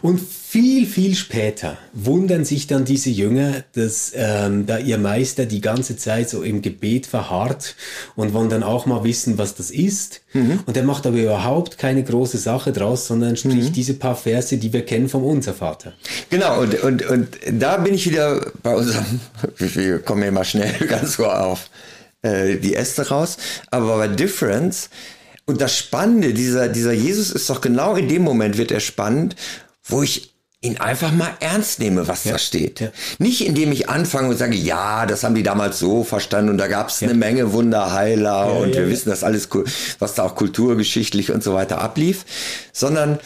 Und 0.02 0.22
viel, 0.56 0.86
viel 0.86 1.16
später 1.16 1.78
wundern 1.92 2.46
sich 2.46 2.66
dann 2.66 2.86
diese 2.86 3.10
Jünger, 3.10 3.66
dass 3.74 4.14
ähm, 4.16 4.66
da 4.66 4.78
ihr 4.78 4.98
Meister 4.98 5.46
die 5.46 5.60
ganze 5.60 5.98
Zeit 5.98 6.30
so 6.30 6.44
im 6.44 6.62
Gebet 6.62 7.08
verharrt 7.08 7.76
und 8.16 8.32
wollen 8.32 8.48
dann 8.48 8.64
auch 8.64 8.86
mal 8.86 9.04
wissen, 9.04 9.38
was 9.38 9.56
das 9.56 9.70
ist. 9.70 10.22
Und 10.66 10.78
er 10.78 10.84
macht 10.84 11.06
aber 11.06 11.18
überhaupt 11.18 11.78
keine 11.78 12.06
große 12.06 12.38
Sache 12.38 12.72
draus, 12.72 13.06
sondern 13.06 13.36
spricht 13.36 13.76
diese 13.76 13.96
paar 13.96 14.16
Verse, 14.16 14.56
die 14.56 14.72
wir 14.72 14.86
kennen 14.86 15.10
vom 15.10 15.26
Unser 15.26 15.54
Vater. 15.54 15.92
Genau, 16.30 16.62
und, 16.62 16.82
und, 16.84 17.06
und 17.06 17.28
da 17.52 17.76
bin 17.76 17.94
ich 17.94 18.10
wieder 18.10 18.50
bei 18.64 18.74
unserem, 18.74 19.20
wir 19.58 20.00
kommen 20.00 20.22
ja 20.22 20.30
immer 20.30 20.46
schnell 20.46 20.74
ganz 20.88 21.18
so 21.18 21.26
auf 21.26 21.70
äh, 22.22 22.56
die 22.56 22.76
Äste 22.76 23.10
raus, 23.10 23.36
aber 23.72 23.98
bei 23.98 24.08
Difference 24.08 24.90
und 25.48 25.60
das 25.60 25.78
Spannende, 25.78 26.34
dieser, 26.34 26.70
dieser 26.70 26.94
Jesus 26.94 27.30
ist 27.30 27.50
doch 27.50 27.60
genau 27.60 27.98
in 27.98 28.08
dem 28.08 28.22
Moment 28.22 28.58
wird 28.58 28.72
er 28.72 28.80
spannend, 28.80 29.36
wo 29.84 30.02
ich 30.02 30.35
ihn 30.66 30.78
einfach 30.78 31.12
mal 31.12 31.34
ernst 31.40 31.80
nehme, 31.80 32.08
was 32.08 32.24
da 32.24 32.38
steht. 32.38 32.80
ja. 32.80 32.90
Nicht 33.20 33.46
indem 33.46 33.72
ich 33.72 33.90
anfange 33.90 34.30
und 34.30 34.38
sage, 34.38 34.56
ja, 34.56 35.06
das 35.06 35.24
haben 35.24 35.36
die 35.36 35.44
damals 35.44 35.80
so 35.80 36.04
verstanden 36.04 36.50
und 36.50 36.58
da 36.58 36.68
gab 36.68 36.90
es 36.90 37.02
eine 37.02 37.14
Menge 37.14 37.54
Wunderheiler 37.54 38.52
und 38.54 38.70
ja, 38.70 38.76
wir 38.76 38.84
ja. 38.84 38.90
wissen 38.90 39.10
das 39.10 39.24
alles, 39.24 39.50
was 40.00 40.16
da 40.16 40.24
auch 40.24 40.36
kulturgeschichtlich 40.36 41.32
und 41.32 41.44
so 41.44 41.54
weiter 41.54 41.82
ablief, 41.82 42.26
sondern 42.74 43.20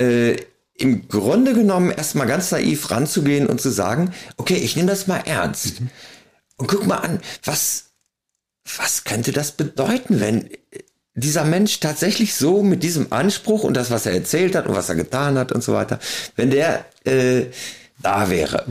äh, 0.00 0.36
im 0.74 1.08
Grunde 1.08 1.54
genommen 1.54 1.90
erstmal 1.90 2.26
ganz 2.26 2.50
naiv 2.52 2.90
ranzugehen 2.90 3.46
und 3.48 3.60
zu 3.60 3.70
sagen, 3.70 4.14
okay, 4.36 4.54
ich 4.54 4.76
nehme 4.76 4.88
das 4.88 5.06
mal 5.08 5.22
ernst. 5.26 5.82
Und 6.56 6.68
guck 6.68 6.86
mal 6.86 6.98
an, 6.98 7.20
was, 7.44 7.86
was 8.76 9.04
könnte 9.04 9.32
das 9.32 9.52
bedeuten, 9.52 10.20
wenn 10.20 10.48
dieser 11.18 11.44
Mensch 11.44 11.80
tatsächlich 11.80 12.34
so 12.34 12.62
mit 12.62 12.82
diesem 12.82 13.12
Anspruch 13.12 13.64
und 13.64 13.74
das, 13.74 13.90
was 13.90 14.06
er 14.06 14.12
erzählt 14.12 14.54
hat 14.54 14.66
und 14.66 14.74
was 14.74 14.88
er 14.88 14.94
getan 14.94 15.38
hat 15.38 15.52
und 15.52 15.62
so 15.62 15.72
weiter, 15.72 15.98
wenn 16.36 16.50
der 16.50 16.84
äh, 17.04 17.46
da 18.00 18.30
wäre. 18.30 18.66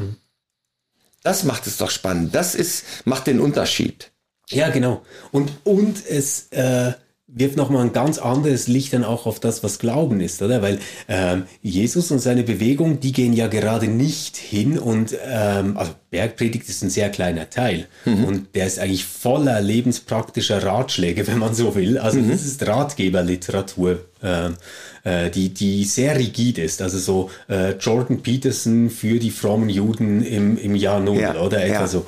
Das 1.24 1.44
macht 1.44 1.68
es 1.68 1.78
doch 1.78 1.92
spannend. 1.92 2.34
Das 2.34 2.56
ist, 2.56 2.86
macht 3.06 3.28
den 3.28 3.40
Unterschied. 3.40 4.12
Ja, 4.50 4.70
genau. 4.70 5.06
Und, 5.32 5.52
und 5.66 6.06
es 6.06 6.48
äh, 6.52 6.94
wirft 7.40 7.58
nochmal 7.58 7.84
ein 7.84 7.94
ganz 7.94 8.18
anderes 8.18 8.68
Licht 8.68 8.94
dann 8.94 9.04
auch 9.04 9.26
auf 9.26 9.40
das, 9.40 9.64
was 9.64 9.80
Glauben 9.80 10.22
ist, 10.22 10.42
oder? 10.42 10.62
Weil 10.62 10.80
ähm, 11.08 11.44
Jesus 11.62 12.12
und 12.12 12.20
seine 12.20 12.44
Bewegung, 12.44 13.00
die 13.00 13.12
gehen 13.12 13.34
ja 13.34 13.48
gerade 13.48 13.88
nicht 13.88 14.38
hin 14.38 14.78
und, 14.80 15.16
ähm, 15.26 15.78
also 15.78 15.92
Bergpredigt 16.10 16.70
ist 16.70 16.84
ein 16.84 16.90
sehr 16.90 17.10
kleiner 17.10 17.50
Teil 17.50 17.88
und 18.06 18.56
der 18.56 18.66
ist 18.66 18.80
eigentlich 18.80 19.04
voller 19.04 19.60
lebenspraktischer 19.60 20.64
Ratschläge, 20.64 21.28
wenn 21.28 21.38
man 21.38 21.54
so 21.54 21.76
will. 21.76 21.98
Also 21.98 22.22
das 22.22 22.46
ist 22.46 22.66
Ratgeberliteratur, 22.66 24.06
ähm, 24.24 24.56
äh, 25.04 25.30
die, 25.30 25.50
die 25.54 25.84
sehr 25.84 26.18
rigid 26.18 26.60
ist. 26.60 26.82
Also 26.82 26.98
so 26.98 27.30
äh, 27.50 27.72
Jordan 27.74 28.22
Peterson 28.22 28.90
für 28.90 29.20
die 29.20 29.32
frommen 29.32 29.68
Juden 29.68 30.24
im, 30.24 30.58
im 30.58 30.76
Jahr 30.76 31.02
Null, 31.02 31.20
Ja, 31.20 31.36
oder 31.42 31.62
etwa 31.64 31.82
ja. 31.82 31.88
so. 31.88 32.06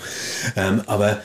Ähm, 0.56 0.82
aber 0.86 1.22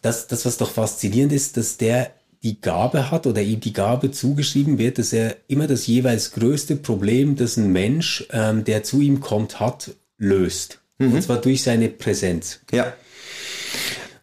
das, 0.00 0.26
das, 0.26 0.46
was 0.46 0.56
doch 0.56 0.70
faszinierend 0.70 1.32
ist, 1.32 1.58
dass 1.58 1.76
der 1.76 2.12
die 2.46 2.60
Gabe 2.60 3.10
hat 3.10 3.26
oder 3.26 3.42
ihm 3.42 3.58
die 3.58 3.72
Gabe 3.72 4.12
zugeschrieben 4.12 4.78
wird, 4.78 4.98
dass 4.98 5.12
er 5.12 5.36
immer 5.48 5.66
das 5.66 5.88
jeweils 5.88 6.30
größte 6.30 6.76
Problem, 6.76 7.34
das 7.34 7.56
ein 7.56 7.72
Mensch, 7.72 8.24
ähm, 8.30 8.62
der 8.62 8.84
zu 8.84 9.00
ihm 9.00 9.18
kommt, 9.20 9.58
hat, 9.58 9.90
löst. 10.16 10.80
Und 10.98 11.20
zwar 11.22 11.38
durch 11.38 11.62
seine 11.62 11.88
Präsenz. 11.88 12.60
Ja. 12.72 12.94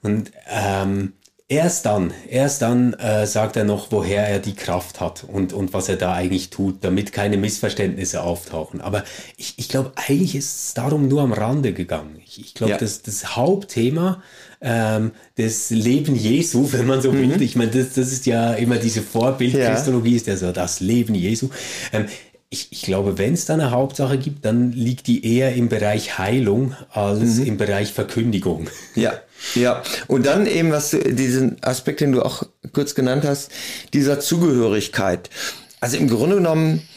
Und 0.01 0.31
ähm, 0.49 1.13
erst 1.47 1.85
dann, 1.85 2.13
erst 2.29 2.61
dann 2.61 2.93
äh, 2.93 3.27
sagt 3.27 3.57
er 3.57 3.63
noch, 3.63 3.91
woher 3.91 4.27
er 4.27 4.39
die 4.39 4.55
Kraft 4.55 4.99
hat 4.99 5.23
und, 5.23 5.53
und 5.53 5.73
was 5.73 5.89
er 5.89 5.97
da 5.97 6.13
eigentlich 6.13 6.49
tut, 6.49 6.83
damit 6.83 7.11
keine 7.11 7.37
Missverständnisse 7.37 8.23
auftauchen. 8.23 8.81
Aber 8.81 9.03
ich, 9.37 9.53
ich 9.57 9.69
glaube, 9.69 9.91
eigentlich 9.95 10.35
ist 10.35 10.65
es 10.67 10.73
darum 10.73 11.07
nur 11.07 11.21
am 11.21 11.33
Rande 11.33 11.73
gegangen. 11.73 12.19
Ich, 12.25 12.39
ich 12.39 12.53
glaube, 12.53 12.71
Ja. 12.71 12.77
das, 12.79 13.01
das 13.03 13.35
Hauptthema 13.35 14.23
ähm, 14.63 15.11
des 15.37 15.69
Leben 15.69 16.15
Jesu, 16.15 16.67
wenn 16.71 16.87
man 16.87 17.01
so 17.01 17.13
will, 17.13 17.41
ich 17.41 17.55
meine, 17.55 17.71
das, 17.71 17.93
das 17.93 18.11
ist 18.11 18.25
ja 18.25 18.53
immer 18.53 18.77
diese 18.77 19.01
Vorbildchristologie, 19.01 20.15
ist 20.15 20.27
ja 20.27 20.37
so 20.37 20.51
das 20.51 20.79
Leben 20.79 21.13
Jesu. 21.13 21.49
Ähm, 21.91 22.05
ich, 22.49 22.67
ich 22.71 22.83
glaube, 22.83 23.17
wenn 23.17 23.33
es 23.33 23.45
da 23.45 23.55
eine 23.55 23.71
Hauptsache 23.71 24.17
gibt, 24.19 24.45
dann 24.45 24.71
liegt 24.71 25.07
die 25.07 25.25
eher 25.25 25.55
im 25.55 25.69
Bereich 25.69 26.19
Heilung 26.19 26.75
als 26.91 27.39
im 27.39 27.57
Bereich 27.57 27.91
Verkündigung. 27.91 28.69
Ja, 28.93 29.13
ja. 29.55 29.81
Und 30.07 30.27
dann 30.27 30.45
eben, 30.45 30.71
was 30.71 30.91
du, 30.91 30.99
diesen 30.99 31.61
Aspekt, 31.63 32.01
den 32.01 32.11
du 32.11 32.21
auch 32.21 32.43
kurz 32.71 32.93
genannt 32.93 33.25
hast, 33.25 33.51
dieser 33.93 34.19
Zugehörigkeit. 34.19 35.31
Also 35.79 35.97
im 35.97 36.07
Grunde 36.07 36.35
genommen, 36.35 36.87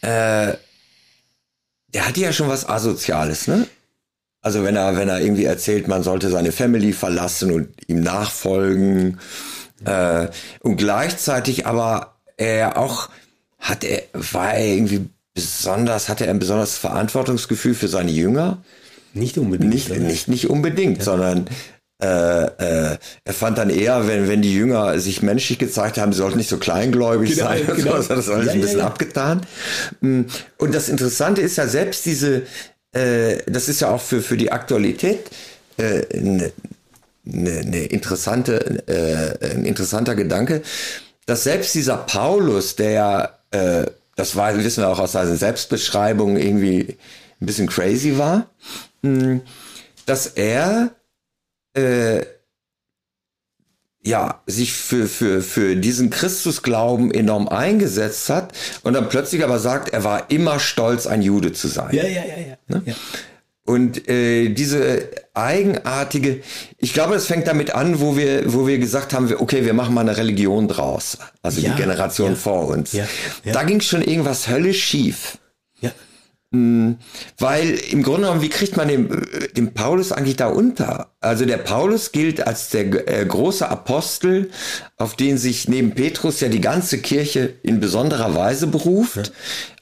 äh, 0.00 0.54
der 1.92 2.06
hat 2.06 2.16
ja 2.16 2.32
schon 2.32 2.48
was 2.48 2.68
Asoziales, 2.68 3.48
ne? 3.48 3.66
Also 4.40 4.64
wenn 4.64 4.76
er, 4.76 4.96
wenn 4.96 5.08
er 5.08 5.20
irgendwie 5.20 5.44
erzählt, 5.44 5.88
man 5.88 6.02
sollte 6.02 6.30
seine 6.30 6.52
Family 6.52 6.92
verlassen 6.92 7.52
und 7.52 7.68
ihm 7.88 8.00
nachfolgen, 8.00 9.18
äh, 9.84 10.28
und 10.60 10.76
gleichzeitig 10.76 11.66
aber 11.66 12.14
er 12.36 12.78
auch 12.78 13.08
hat 13.58 13.84
er, 13.84 14.02
war 14.12 14.54
er 14.54 14.66
irgendwie 14.66 15.08
besonders, 15.34 16.08
hatte 16.08 16.24
er 16.26 16.30
ein 16.30 16.38
besonderes 16.38 16.76
Verantwortungsgefühl 16.78 17.74
für 17.74 17.88
seine 17.88 18.10
Jünger? 18.12 18.58
Nicht 19.14 19.38
unbedingt. 19.38 19.72
Nicht, 19.72 19.90
nicht, 19.90 20.28
nicht 20.28 20.50
unbedingt, 20.50 21.02
sondern 21.02 21.46
äh, 22.00 22.06
äh, 22.44 22.98
er 23.24 23.32
fand 23.34 23.58
dann 23.58 23.70
eher, 23.70 24.06
wenn, 24.06 24.28
wenn 24.28 24.42
die 24.42 24.54
Jünger 24.54 24.98
sich 25.00 25.22
menschlich 25.22 25.58
gezeigt 25.58 25.98
haben, 25.98 26.12
sie 26.12 26.18
sollten 26.18 26.38
nicht 26.38 26.48
so 26.50 26.58
kleingläubig 26.58 27.30
Genau, 27.34 27.48
sein. 27.48 27.66
genau. 27.66 27.76
so, 27.76 27.96
Das 27.96 28.10
hat 28.10 28.18
das 28.18 28.28
alles 28.28 28.46
Ja, 28.46 28.52
ein 28.52 28.58
ja, 28.58 28.62
bisschen 28.62 28.78
ja. 28.80 28.86
abgetan. 28.86 29.40
Mm, 30.00 30.22
Und 30.58 30.74
das 30.74 30.88
Interessante 30.88 31.40
ist 31.40 31.56
ja 31.56 31.66
selbst 31.66 32.06
diese, 32.06 32.42
äh, 32.98 33.42
das 33.46 33.68
ist 33.68 33.80
ja 33.80 33.90
auch 33.90 34.00
für, 34.00 34.22
für 34.22 34.36
die 34.36 34.50
Aktualität 34.50 35.30
äh, 35.76 36.02
ne, 36.20 36.52
ne 37.22 37.84
interessante, 37.86 38.82
äh, 38.86 39.52
ein 39.52 39.64
interessanter 39.64 40.14
Gedanke, 40.14 40.62
dass 41.26 41.44
selbst 41.44 41.74
dieser 41.74 41.98
Paulus, 41.98 42.76
der 42.76 42.90
ja, 42.90 43.38
äh, 43.50 43.86
das 44.16 44.34
war, 44.34 44.56
wissen 44.56 44.82
wir 44.82 44.88
auch 44.88 44.98
aus 44.98 45.12
seiner 45.12 45.36
Selbstbeschreibung, 45.36 46.36
irgendwie 46.36 46.96
ein 47.40 47.46
bisschen 47.46 47.68
crazy 47.68 48.18
war, 48.18 48.50
mh, 49.02 49.40
dass 50.06 50.26
er 50.26 50.90
äh, 51.74 52.22
ja, 54.02 54.42
sich 54.46 54.72
für, 54.72 55.06
für, 55.06 55.42
für 55.42 55.76
diesen 55.76 56.10
Christusglauben 56.10 57.10
enorm 57.10 57.48
eingesetzt 57.48 58.30
hat 58.30 58.52
und 58.82 58.94
dann 58.94 59.08
plötzlich 59.08 59.44
aber 59.44 59.58
sagt, 59.58 59.90
er 59.90 60.04
war 60.04 60.30
immer 60.30 60.60
stolz, 60.60 61.06
ein 61.06 61.22
Jude 61.22 61.52
zu 61.52 61.68
sein. 61.68 61.94
Ja, 61.94 62.04
ja, 62.04 62.24
ja, 62.24 62.38
ja. 62.48 62.56
Ne? 62.68 62.82
ja. 62.86 62.94
Und 63.68 64.08
äh, 64.08 64.48
diese 64.48 65.10
eigenartige, 65.34 66.40
ich 66.78 66.94
glaube, 66.94 67.16
es 67.16 67.26
fängt 67.26 67.46
damit 67.46 67.74
an, 67.74 68.00
wo 68.00 68.16
wir, 68.16 68.50
wo 68.54 68.66
wir 68.66 68.78
gesagt 68.78 69.12
haben, 69.12 69.30
okay, 69.36 69.66
wir 69.66 69.74
machen 69.74 69.92
mal 69.92 70.00
eine 70.00 70.16
Religion 70.16 70.68
draus. 70.68 71.18
Also 71.42 71.60
Ja, 71.60 71.72
die 71.72 71.82
Generation 71.82 72.30
ja, 72.30 72.36
vor 72.36 72.68
uns. 72.68 72.92
ja. 72.92 73.04
Da 73.52 73.64
ging 73.64 73.82
schon 73.82 74.00
irgendwas 74.00 74.48
höllisch 74.48 74.82
schief. 74.82 75.36
Mm, 76.50 76.92
weil 77.36 77.74
im 77.90 78.02
Grunde 78.02 78.22
genommen, 78.22 78.40
wie 78.40 78.48
kriegt 78.48 78.76
man 78.78 78.88
den, 78.88 79.26
den 79.54 79.74
Paulus 79.74 80.12
eigentlich 80.12 80.36
da 80.36 80.46
unter? 80.46 81.12
Also 81.20 81.44
der 81.44 81.58
Paulus 81.58 82.10
gilt 82.10 82.46
als 82.46 82.70
der 82.70 83.06
äh, 83.06 83.26
große 83.26 83.68
Apostel, 83.68 84.50
auf 84.96 85.14
den 85.14 85.36
sich 85.36 85.68
neben 85.68 85.94
Petrus 85.94 86.40
ja 86.40 86.48
die 86.48 86.62
ganze 86.62 86.98
Kirche 86.98 87.56
in 87.62 87.80
besonderer 87.80 88.34
Weise 88.34 88.66
beruft. 88.66 89.16
Ja. 89.16 89.32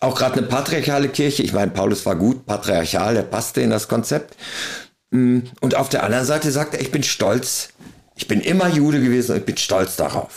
Auch 0.00 0.16
gerade 0.16 0.38
eine 0.38 0.48
patriarchale 0.48 1.08
Kirche. 1.08 1.44
Ich 1.44 1.52
meine, 1.52 1.70
Paulus 1.70 2.04
war 2.04 2.16
gut 2.16 2.46
patriarchal, 2.46 3.14
der 3.14 3.22
passte 3.22 3.60
in 3.60 3.70
das 3.70 3.86
Konzept. 3.86 4.36
Mm, 5.10 5.40
und 5.60 5.76
auf 5.76 5.88
der 5.88 6.02
anderen 6.02 6.26
Seite 6.26 6.50
sagt 6.50 6.74
er, 6.74 6.80
ich 6.80 6.90
bin 6.90 7.04
stolz 7.04 7.68
ich 8.18 8.26
bin 8.26 8.40
immer 8.40 8.68
Jude 8.68 9.00
gewesen 9.00 9.32
und 9.32 9.38
ich 9.38 9.44
bin 9.44 9.58
stolz 9.58 9.96
darauf. 9.96 10.30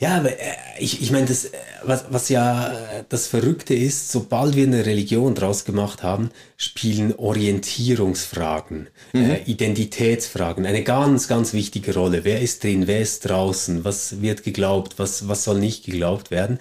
Ja, 0.00 0.18
aber 0.18 0.32
äh, 0.32 0.52
ich, 0.78 1.00
ich 1.00 1.10
meine, 1.10 1.24
das, 1.24 1.46
äh, 1.46 1.50
was, 1.82 2.04
was 2.10 2.28
ja 2.28 2.68
äh, 2.68 3.04
das 3.08 3.26
Verrückte 3.26 3.74
ist, 3.74 4.12
sobald 4.12 4.54
wir 4.54 4.66
eine 4.66 4.84
Religion 4.84 5.34
draus 5.34 5.64
gemacht 5.64 6.02
haben, 6.02 6.30
spielen 6.58 7.14
Orientierungsfragen, 7.14 8.88
mhm. 9.14 9.30
äh, 9.30 9.42
Identitätsfragen 9.46 10.66
eine 10.66 10.82
ganz, 10.82 11.26
ganz 11.26 11.54
wichtige 11.54 11.94
Rolle. 11.94 12.24
Wer 12.24 12.42
ist 12.42 12.64
drin, 12.64 12.86
wer 12.86 13.00
ist 13.00 13.26
draußen, 13.26 13.82
was 13.82 14.20
wird 14.20 14.42
geglaubt, 14.42 14.98
was, 14.98 15.26
was 15.26 15.44
soll 15.44 15.58
nicht 15.58 15.86
geglaubt 15.86 16.30
werden. 16.30 16.58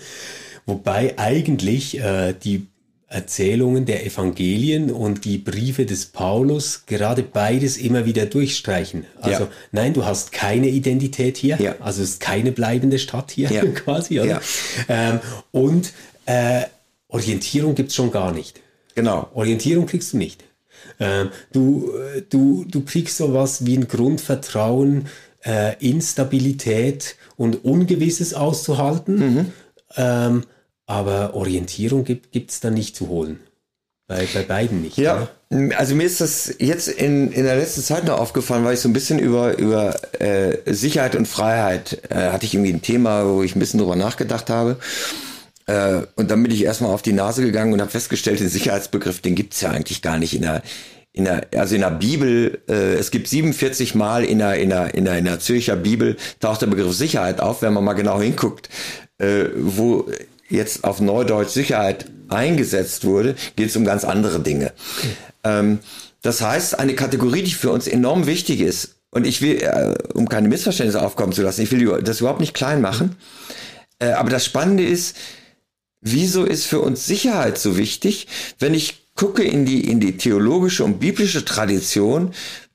Wobei 0.65 1.15
eigentlich 1.17 1.99
äh, 1.99 2.33
die 2.33 2.70
Erzählungen 3.11 3.85
der 3.85 4.05
Evangelien 4.05 4.89
und 4.89 5.25
die 5.25 5.37
Briefe 5.37 5.85
des 5.85 6.05
Paulus 6.05 6.85
gerade 6.85 7.23
beides 7.23 7.75
immer 7.77 8.05
wieder 8.05 8.25
durchstreichen. 8.25 9.05
Also 9.19 9.43
ja. 9.43 9.49
nein, 9.73 9.93
du 9.93 10.05
hast 10.05 10.31
keine 10.31 10.69
Identität 10.69 11.35
hier, 11.35 11.57
ja. 11.59 11.75
also 11.81 12.01
es 12.01 12.11
ist 12.11 12.19
keine 12.21 12.53
bleibende 12.53 12.99
Stadt 12.99 13.31
hier 13.31 13.51
ja. 13.51 13.65
quasi. 13.75 14.19
Ähm, 14.87 15.19
und 15.51 15.91
äh, 16.25 16.63
Orientierung 17.09 17.75
gibt's 17.75 17.95
schon 17.95 18.11
gar 18.11 18.31
nicht. 18.31 18.61
Genau. 18.95 19.29
Orientierung 19.33 19.87
kriegst 19.87 20.13
du 20.13 20.17
nicht. 20.17 20.45
Ähm, 20.99 21.31
du, 21.51 21.91
du, 22.29 22.65
du 22.65 22.81
kriegst 22.85 23.17
sowas 23.17 23.65
wie 23.65 23.75
ein 23.75 23.89
Grundvertrauen, 23.89 25.07
äh, 25.43 25.75
Instabilität 25.79 27.17
und 27.35 27.65
Ungewisses 27.65 28.33
auszuhalten. 28.33 29.15
Mhm. 29.15 29.45
Ähm, 29.97 30.43
aber 30.91 31.33
Orientierung 31.35 32.03
gibt 32.03 32.51
es 32.51 32.59
da 32.59 32.69
nicht 32.69 32.97
zu 32.97 33.07
holen. 33.07 33.39
Bei, 34.07 34.27
bei 34.33 34.43
beiden 34.43 34.81
nicht. 34.81 34.97
Ja, 34.97 35.29
oder? 35.49 35.77
also 35.77 35.95
mir 35.95 36.03
ist 36.03 36.19
das 36.19 36.53
jetzt 36.59 36.89
in, 36.89 37.31
in 37.31 37.45
der 37.45 37.55
letzten 37.55 37.81
Zeit 37.81 38.03
noch 38.03 38.19
aufgefallen, 38.19 38.65
weil 38.65 38.73
ich 38.73 38.81
so 38.81 38.89
ein 38.89 38.93
bisschen 38.93 39.17
über, 39.17 39.57
über 39.57 39.95
äh, 40.19 40.57
Sicherheit 40.65 41.15
und 41.15 41.29
Freiheit 41.29 42.01
äh, 42.09 42.31
hatte 42.31 42.45
ich 42.45 42.53
irgendwie 42.53 42.73
ein 42.73 42.81
Thema, 42.81 43.25
wo 43.25 43.41
ich 43.41 43.55
ein 43.55 43.59
bisschen 43.59 43.79
drüber 43.79 43.95
nachgedacht 43.95 44.49
habe. 44.49 44.75
Äh, 45.65 46.01
und 46.17 46.29
dann 46.29 46.43
bin 46.43 46.51
ich 46.51 46.65
erstmal 46.65 46.91
auf 46.91 47.01
die 47.01 47.13
Nase 47.13 47.41
gegangen 47.41 47.71
und 47.71 47.79
habe 47.79 47.89
festgestellt, 47.89 48.41
den 48.41 48.49
Sicherheitsbegriff, 48.49 49.21
den 49.21 49.35
gibt 49.35 49.53
es 49.53 49.61
ja 49.61 49.69
eigentlich 49.69 50.01
gar 50.01 50.17
nicht 50.17 50.35
in 50.35 50.41
der, 50.41 50.61
in 51.13 51.23
der, 51.23 51.47
also 51.55 51.75
in 51.75 51.81
der 51.81 51.91
Bibel, 51.91 52.61
äh, 52.67 52.95
es 52.95 53.11
gibt 53.11 53.29
47 53.29 53.95
Mal 53.95 54.25
in 54.25 54.39
der, 54.39 54.55
in 54.55 54.69
der, 54.69 54.93
in 54.93 55.05
der, 55.05 55.17
in 55.17 55.23
der 55.23 55.39
Zürcher 55.39 55.77
Bibel 55.77 56.17
taucht 56.41 56.61
der 56.61 56.67
Begriff 56.67 56.93
Sicherheit 56.93 57.39
auf, 57.39 57.61
wenn 57.61 57.71
man 57.71 57.85
mal 57.85 57.93
genau 57.93 58.19
hinguckt, 58.19 58.67
äh, 59.19 59.45
wo 59.55 60.09
jetzt 60.51 60.83
auf 60.83 60.99
Neudeutsch 60.99 61.49
Sicherheit 61.49 62.05
eingesetzt 62.29 63.05
wurde, 63.05 63.35
geht 63.55 63.69
es 63.69 63.75
um 63.75 63.85
ganz 63.85 64.03
andere 64.03 64.39
Dinge. 64.39 64.73
Ähm, 65.43 65.79
das 66.21 66.41
heißt, 66.41 66.79
eine 66.79 66.95
Kategorie, 66.95 67.43
die 67.43 67.51
für 67.51 67.71
uns 67.71 67.87
enorm 67.87 68.27
wichtig 68.27 68.61
ist, 68.61 68.95
und 69.09 69.27
ich 69.27 69.41
will, 69.41 69.61
äh, 69.61 69.95
um 70.13 70.29
keine 70.29 70.47
Missverständnisse 70.47 71.01
aufkommen 71.01 71.33
zu 71.33 71.41
lassen, 71.41 71.61
ich 71.61 71.71
will 71.71 72.01
das 72.01 72.21
überhaupt 72.21 72.39
nicht 72.39 72.53
klein 72.53 72.81
machen, 72.81 73.17
äh, 73.99 74.11
aber 74.11 74.29
das 74.29 74.45
Spannende 74.45 74.85
ist, 74.85 75.17
wieso 76.01 76.45
ist 76.45 76.65
für 76.65 76.79
uns 76.79 77.05
Sicherheit 77.05 77.57
so 77.57 77.77
wichtig, 77.77 78.27
wenn 78.59 78.73
ich 78.73 79.01
gucke 79.15 79.43
in 79.43 79.65
die, 79.65 79.87
in 79.89 79.99
die 79.99 80.17
theologische 80.17 80.83
und 80.83 80.99
biblische 80.99 81.45
Tradition, 81.45 82.33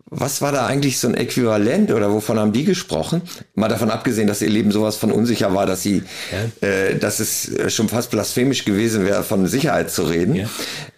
was 0.09 0.41
war 0.41 0.53
da 0.53 0.67
eigentlich 0.67 0.99
so 0.99 1.09
ein 1.09 1.15
Äquivalent 1.15 1.91
oder 1.91 2.13
wovon 2.13 2.39
haben 2.39 2.53
die 2.53 2.65
gesprochen? 2.65 3.23
Mal 3.55 3.69
davon 3.69 3.91
abgesehen, 3.91 4.29
dass 4.29 4.41
ihr 4.41 4.49
Leben 4.49 4.71
sowas 4.71 4.97
von 4.97 5.11
unsicher 5.11 5.53
war, 5.53 5.67
dass 5.67 5.83
sie, 5.83 6.05
ja. 6.31 6.69
äh, 6.69 6.97
dass 6.97 7.19
es 7.19 7.75
schon 7.75 7.89
fast 7.89 8.13
blasphemisch 8.13 8.65
gewesen 8.65 9.05
wäre, 9.05 9.25
von 9.25 9.47
Sicherheit 9.49 9.91
zu 9.91 10.05
reden. 10.05 10.37
Ja. 10.37 10.49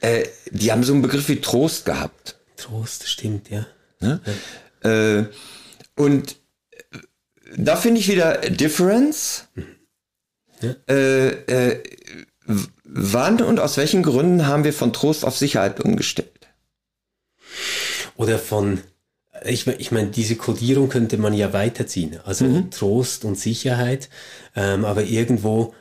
Äh, 0.00 0.26
die 0.50 0.70
haben 0.70 0.84
so 0.84 0.92
einen 0.92 1.02
Begriff 1.02 1.28
wie 1.28 1.40
Trost 1.40 1.86
gehabt. 1.86 2.36
Trost, 2.58 3.08
stimmt, 3.08 3.48
ja. 3.48 3.66
Ne? 4.00 4.20
ja. 4.84 5.18
Äh, 5.18 5.26
und 5.96 6.36
da 7.56 7.76
finde 7.76 8.00
ich 8.00 8.08
wieder 8.08 8.36
Difference. 8.38 9.48
Ja. 10.60 10.74
Äh, 10.86 11.28
äh, 11.28 11.82
wann 12.84 13.40
und 13.40 13.58
aus 13.58 13.78
welchen 13.78 14.02
Gründen 14.02 14.46
haben 14.46 14.64
wir 14.64 14.72
von 14.74 14.92
Trost 14.92 15.24
auf 15.24 15.36
Sicherheit 15.36 15.80
umgestellt? 15.80 16.48
Oder 18.16 18.38
von 18.38 18.80
ich, 19.44 19.66
ich 19.66 19.90
meine, 19.90 20.08
diese 20.08 20.36
Kodierung 20.36 20.88
könnte 20.88 21.18
man 21.18 21.34
ja 21.34 21.52
weiterziehen. 21.52 22.18
Also 22.24 22.44
mhm. 22.44 22.70
Trost 22.70 23.24
und 23.24 23.38
Sicherheit, 23.38 24.08
ähm, 24.56 24.84
aber 24.84 25.04
irgendwo 25.04 25.74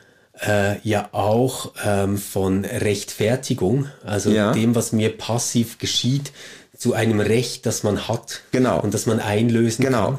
äh, 0.46 0.78
ja 0.82 1.08
auch 1.12 1.72
ähm, 1.84 2.18
von 2.18 2.64
Rechtfertigung, 2.64 3.86
also 4.04 4.30
ja. 4.30 4.52
dem, 4.52 4.74
was 4.74 4.92
mir 4.92 5.16
passiv 5.16 5.78
geschieht, 5.78 6.32
zu 6.76 6.94
einem 6.94 7.18
Recht, 7.18 7.66
das 7.66 7.82
man 7.82 8.06
hat 8.06 8.42
genau. 8.52 8.80
und 8.80 8.94
das 8.94 9.06
man 9.06 9.18
einlösen 9.18 9.84
genau. 9.84 10.12
kann. 10.12 10.18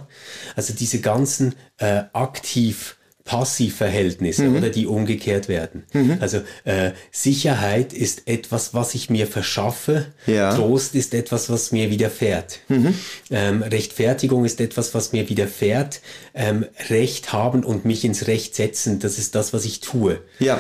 Also 0.57 0.73
diese 0.73 0.99
ganzen 0.99 1.55
äh, 1.77 2.03
aktiv 2.11 2.97
Passivverhältnisse 3.29 4.45
mhm. 4.45 4.57
oder 4.57 4.69
die 4.69 4.87
umgekehrt 4.87 5.49
werden. 5.49 5.83
Mhm. 5.93 6.17
Also 6.19 6.41
äh, 6.63 6.93
Sicherheit 7.11 7.93
ist 7.93 8.23
etwas, 8.27 8.73
was 8.73 8.95
ich 8.95 9.11
mir 9.11 9.27
verschaffe. 9.27 10.07
Ja. 10.25 10.55
Trost 10.55 10.95
ist 10.95 11.13
etwas, 11.13 11.47
was 11.47 11.71
mir 11.71 11.91
widerfährt. 11.91 12.61
Mhm. 12.69 12.95
Ähm, 13.29 13.61
Rechtfertigung 13.61 14.45
ist 14.45 14.59
etwas, 14.59 14.95
was 14.95 15.11
mir 15.11 15.29
widerfährt. 15.29 16.01
Ähm, 16.33 16.65
Recht 16.89 17.31
haben 17.31 17.63
und 17.63 17.85
mich 17.85 18.03
ins 18.03 18.25
Recht 18.25 18.55
setzen, 18.55 18.97
das 18.97 19.19
ist 19.19 19.35
das, 19.35 19.53
was 19.53 19.63
ich 19.63 19.79
tue. 19.79 20.21
Ja, 20.39 20.59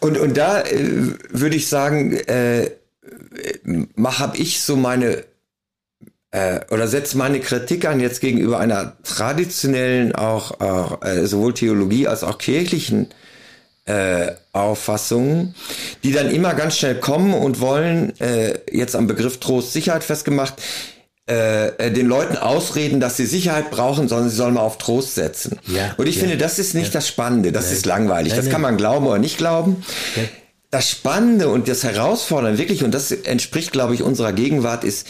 und, 0.00 0.18
und 0.18 0.36
da 0.36 0.62
äh, 0.62 1.12
würde 1.30 1.54
ich 1.54 1.68
sagen, 1.68 2.14
äh, 2.14 2.72
habe 4.04 4.36
ich 4.38 4.60
so 4.60 4.74
meine 4.74 5.22
äh, 6.30 6.60
oder 6.70 6.88
setzt 6.88 7.14
meine 7.14 7.40
Kritik 7.40 7.86
an 7.86 8.00
jetzt 8.00 8.20
gegenüber 8.20 8.58
einer 8.58 8.96
traditionellen 9.02 10.14
auch, 10.14 10.60
auch 10.60 11.02
äh, 11.02 11.26
sowohl 11.26 11.54
Theologie 11.54 12.06
als 12.06 12.22
auch 12.22 12.38
kirchlichen 12.38 13.08
äh, 13.86 14.32
Auffassungen, 14.52 15.54
die 16.04 16.12
dann 16.12 16.30
immer 16.30 16.54
ganz 16.54 16.76
schnell 16.76 16.96
kommen 16.96 17.32
und 17.32 17.60
wollen, 17.60 18.18
äh, 18.20 18.58
jetzt 18.70 18.94
am 18.94 19.06
Begriff 19.06 19.40
Trost 19.40 19.72
Sicherheit 19.72 20.04
festgemacht, 20.04 20.54
äh, 21.28 21.68
äh, 21.78 21.90
den 21.90 22.06
Leuten 22.06 22.36
ausreden, 22.36 23.00
dass 23.00 23.16
sie 23.16 23.26
Sicherheit 23.26 23.70
brauchen, 23.70 24.08
sondern 24.08 24.28
sie 24.28 24.36
sollen 24.36 24.54
mal 24.54 24.60
auf 24.60 24.78
Trost 24.78 25.14
setzen. 25.14 25.58
Ja, 25.66 25.94
und 25.96 26.06
ich 26.06 26.16
ja, 26.16 26.20
finde, 26.22 26.36
das 26.36 26.58
ist 26.58 26.74
nicht 26.74 26.88
ja. 26.88 27.00
das 27.00 27.08
Spannende, 27.08 27.52
das 27.52 27.66
Nein. 27.66 27.74
ist 27.74 27.86
langweilig. 27.86 28.32
Nein, 28.32 28.44
das 28.44 28.50
kann 28.50 28.60
man 28.60 28.76
glauben 28.76 29.06
oder 29.06 29.18
nicht 29.18 29.38
glauben. 29.38 29.82
Das 30.70 30.90
Spannende 30.90 31.48
und 31.48 31.68
das 31.68 31.84
Herausfordernde 31.84 32.58
wirklich, 32.58 32.84
und 32.84 32.92
das 32.92 33.10
entspricht, 33.10 33.72
glaube 33.72 33.94
ich, 33.94 34.02
unserer 34.02 34.34
Gegenwart, 34.34 34.84
ist, 34.84 35.06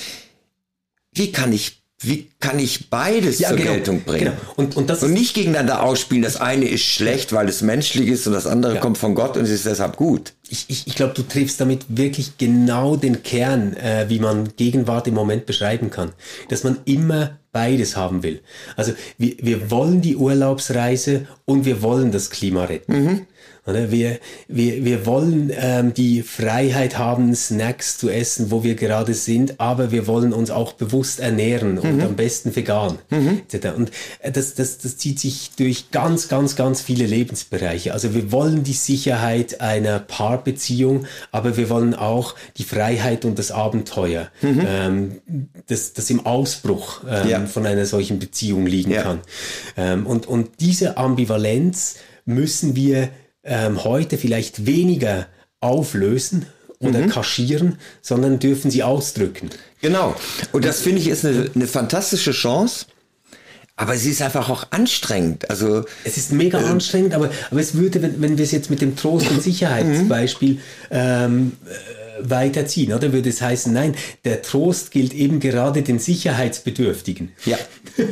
wie 1.12 1.32
kann 1.32 1.52
ich 1.52 1.78
wie 2.00 2.30
kann 2.38 2.60
ich 2.60 2.90
beides 2.90 3.40
ja, 3.40 3.48
zur 3.48 3.56
genau, 3.56 3.72
Geltung 3.72 4.02
bringen? 4.02 4.26
Genau. 4.26 4.36
Und, 4.54 4.76
und, 4.76 4.88
das 4.88 5.02
und 5.02 5.12
nicht 5.12 5.34
gegeneinander 5.34 5.82
ausspielen. 5.82 6.22
Das 6.22 6.40
eine 6.40 6.66
ist 6.68 6.82
schlecht, 6.82 7.32
weil 7.32 7.48
es 7.48 7.60
menschlich 7.60 8.06
ist 8.06 8.24
und 8.28 8.34
das 8.34 8.46
andere 8.46 8.76
ja. 8.76 8.80
kommt 8.80 8.98
von 8.98 9.16
Gott 9.16 9.36
und 9.36 9.46
ist 9.46 9.66
deshalb 9.66 9.96
gut. 9.96 10.32
Ich, 10.48 10.66
ich, 10.68 10.86
ich 10.86 10.94
glaube, 10.94 11.14
du 11.14 11.22
triffst 11.22 11.60
damit 11.60 11.84
wirklich 11.88 12.38
genau 12.38 12.94
den 12.94 13.24
Kern, 13.24 13.74
äh, 13.74 14.06
wie 14.08 14.20
man 14.20 14.54
Gegenwart 14.56 15.08
im 15.08 15.14
Moment 15.14 15.44
beschreiben 15.46 15.90
kann. 15.90 16.12
Dass 16.48 16.62
man 16.62 16.78
immer 16.84 17.38
beides 17.50 17.96
haben 17.96 18.22
will. 18.22 18.42
Also 18.76 18.92
wir, 19.16 19.34
wir 19.40 19.70
wollen 19.72 20.00
die 20.00 20.14
Urlaubsreise 20.14 21.26
und 21.46 21.64
wir 21.64 21.82
wollen 21.82 22.12
das 22.12 22.30
Klima 22.30 22.64
retten. 22.64 22.92
Mhm. 22.92 23.26
Wir, 23.68 24.18
wir, 24.48 24.84
wir 24.84 25.06
wollen 25.06 25.52
ähm, 25.54 25.92
die 25.92 26.22
Freiheit 26.22 26.96
haben, 26.96 27.34
Snacks 27.34 27.98
zu 27.98 28.08
essen, 28.08 28.50
wo 28.50 28.64
wir 28.64 28.74
gerade 28.74 29.14
sind, 29.14 29.60
aber 29.60 29.90
wir 29.90 30.06
wollen 30.06 30.32
uns 30.32 30.50
auch 30.50 30.72
bewusst 30.72 31.20
ernähren 31.20 31.74
mhm. 31.74 31.80
und 31.80 32.00
am 32.02 32.16
besten 32.16 32.54
vegan. 32.56 32.98
Mhm. 33.10 33.42
Und 33.76 33.90
äh, 34.20 34.32
das, 34.32 34.54
das, 34.54 34.78
das 34.78 34.96
zieht 34.96 35.20
sich 35.20 35.50
durch 35.56 35.90
ganz, 35.90 36.28
ganz, 36.28 36.56
ganz 36.56 36.80
viele 36.80 37.06
Lebensbereiche. 37.06 37.92
Also 37.92 38.14
wir 38.14 38.32
wollen 38.32 38.64
die 38.64 38.72
Sicherheit 38.72 39.60
einer 39.60 39.98
Paarbeziehung, 39.98 41.06
aber 41.30 41.56
wir 41.56 41.68
wollen 41.68 41.94
auch 41.94 42.34
die 42.56 42.64
Freiheit 42.64 43.24
und 43.24 43.38
das 43.38 43.50
Abenteuer, 43.50 44.28
mhm. 44.40 44.62
ähm, 44.66 45.12
das, 45.66 45.92
das 45.92 46.08
im 46.10 46.24
Ausbruch 46.24 47.02
ähm, 47.08 47.28
ja. 47.28 47.46
von 47.46 47.66
einer 47.66 47.86
solchen 47.86 48.18
Beziehung 48.18 48.66
liegen 48.66 48.92
ja. 48.92 49.02
kann. 49.02 49.20
Ähm, 49.76 50.06
und, 50.06 50.26
und 50.26 50.60
diese 50.60 50.96
Ambivalenz 50.96 51.96
müssen 52.24 52.76
wir 52.76 53.08
ähm, 53.48 53.82
heute 53.84 54.18
vielleicht 54.18 54.66
weniger 54.66 55.26
auflösen 55.60 56.46
oder 56.78 57.00
mhm. 57.00 57.08
kaschieren, 57.08 57.78
sondern 58.02 58.38
dürfen 58.38 58.70
sie 58.70 58.82
ausdrücken. 58.82 59.50
Genau. 59.80 60.14
Und 60.52 60.64
das 60.64 60.80
finde 60.80 61.00
ich 61.00 61.08
ist 61.08 61.24
eine, 61.24 61.50
eine 61.54 61.66
fantastische 61.66 62.32
Chance. 62.32 62.86
Aber 63.74 63.96
sie 63.96 64.10
ist 64.10 64.22
einfach 64.22 64.48
auch 64.50 64.66
anstrengend. 64.70 65.48
Also 65.50 65.84
es 66.02 66.16
ist 66.16 66.32
mega 66.32 66.60
äh, 66.60 66.64
anstrengend, 66.64 67.14
aber, 67.14 67.30
aber 67.48 67.60
es 67.60 67.74
würde, 67.74 68.02
wenn, 68.02 68.20
wenn 68.20 68.36
wir 68.36 68.44
es 68.44 68.50
jetzt 68.50 68.70
mit 68.70 68.80
dem 68.80 68.96
Trost- 68.96 69.30
und 69.30 69.40
Sicherheitsbeispiel 69.42 70.54
mhm. 70.54 70.60
ähm, 70.90 71.52
weiterziehen, 72.22 72.92
oder? 72.92 73.12
Würde 73.12 73.28
es 73.28 73.40
heißen, 73.40 73.72
nein, 73.72 73.94
der 74.24 74.42
Trost 74.42 74.90
gilt 74.90 75.14
eben 75.14 75.40
gerade 75.40 75.82
den 75.82 75.98
Sicherheitsbedürftigen. 75.98 77.32
Ja, 77.44 77.58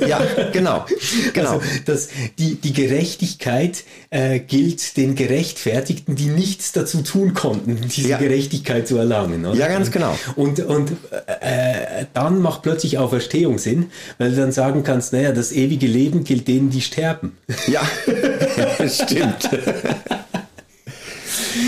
ja, 0.07 0.21
genau, 0.53 0.87
genau. 1.33 1.53
Also, 1.53 1.63
dass 1.85 2.09
die, 2.39 2.57
die 2.57 2.73
Gerechtigkeit 2.73 3.85
äh, 4.11 4.41
gilt 4.41 4.97
den 4.97 5.15
Gerechtfertigten, 5.15 6.17
die 6.17 6.27
nichts 6.27 6.73
dazu 6.73 7.03
tun 7.03 7.35
konnten, 7.35 7.79
diese 7.89 8.09
ja. 8.09 8.19
Gerechtigkeit 8.19 8.89
zu 8.89 8.97
erlangen. 8.97 9.45
Oder? 9.47 9.59
Ja, 9.59 9.69
ganz 9.69 9.91
genau. 9.91 10.19
Und, 10.37 10.61
und 10.61 10.93
äh, 11.41 12.07
dann 12.15 12.41
macht 12.41 12.63
plötzlich 12.63 12.99
Auferstehung 12.99 13.59
Sinn, 13.59 13.91
weil 14.19 14.31
du 14.31 14.37
dann 14.37 14.53
sagen 14.53 14.83
kannst, 14.85 15.13
naja, 15.13 15.33
das 15.33 15.53
ewige 15.53 15.87
Leben 15.87 16.25
gilt 16.25 16.49
denen, 16.49 16.71
die 16.71 16.81
sterben. 16.81 17.37
Ja, 17.67 17.83
stimmt. 18.89 19.49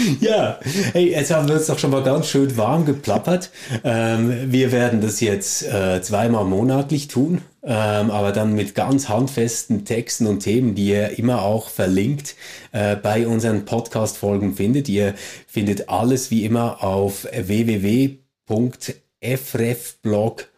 ja, 0.20 0.58
hey, 0.92 1.10
jetzt 1.10 1.30
haben 1.32 1.48
wir 1.48 1.54
uns 1.56 1.66
doch 1.66 1.78
schon 1.78 1.90
mal 1.90 2.02
ganz 2.02 2.28
schön 2.28 2.56
warm 2.56 2.84
geplappert. 2.84 3.50
Ähm, 3.84 4.52
wir 4.52 4.72
werden 4.72 5.00
das 5.00 5.20
jetzt 5.20 5.62
äh, 5.62 6.00
zweimal 6.02 6.44
monatlich 6.44 7.08
tun, 7.08 7.42
ähm, 7.62 8.10
aber 8.10 8.32
dann 8.32 8.54
mit 8.54 8.74
ganz 8.74 9.08
handfesten 9.08 9.84
Texten 9.84 10.26
und 10.26 10.40
Themen, 10.40 10.74
die 10.74 10.88
ihr 10.88 11.18
immer 11.18 11.42
auch 11.42 11.68
verlinkt 11.68 12.36
äh, 12.72 12.96
bei 12.96 13.26
unseren 13.26 13.64
Podcast-Folgen 13.64 14.54
findet. 14.54 14.88
Ihr 14.88 15.14
findet 15.46 15.88
alles 15.88 16.30
wie 16.30 16.44
immer 16.44 16.82
auf 16.82 17.24
www.frefblog.com 17.24 18.98
ch. 19.20 20.57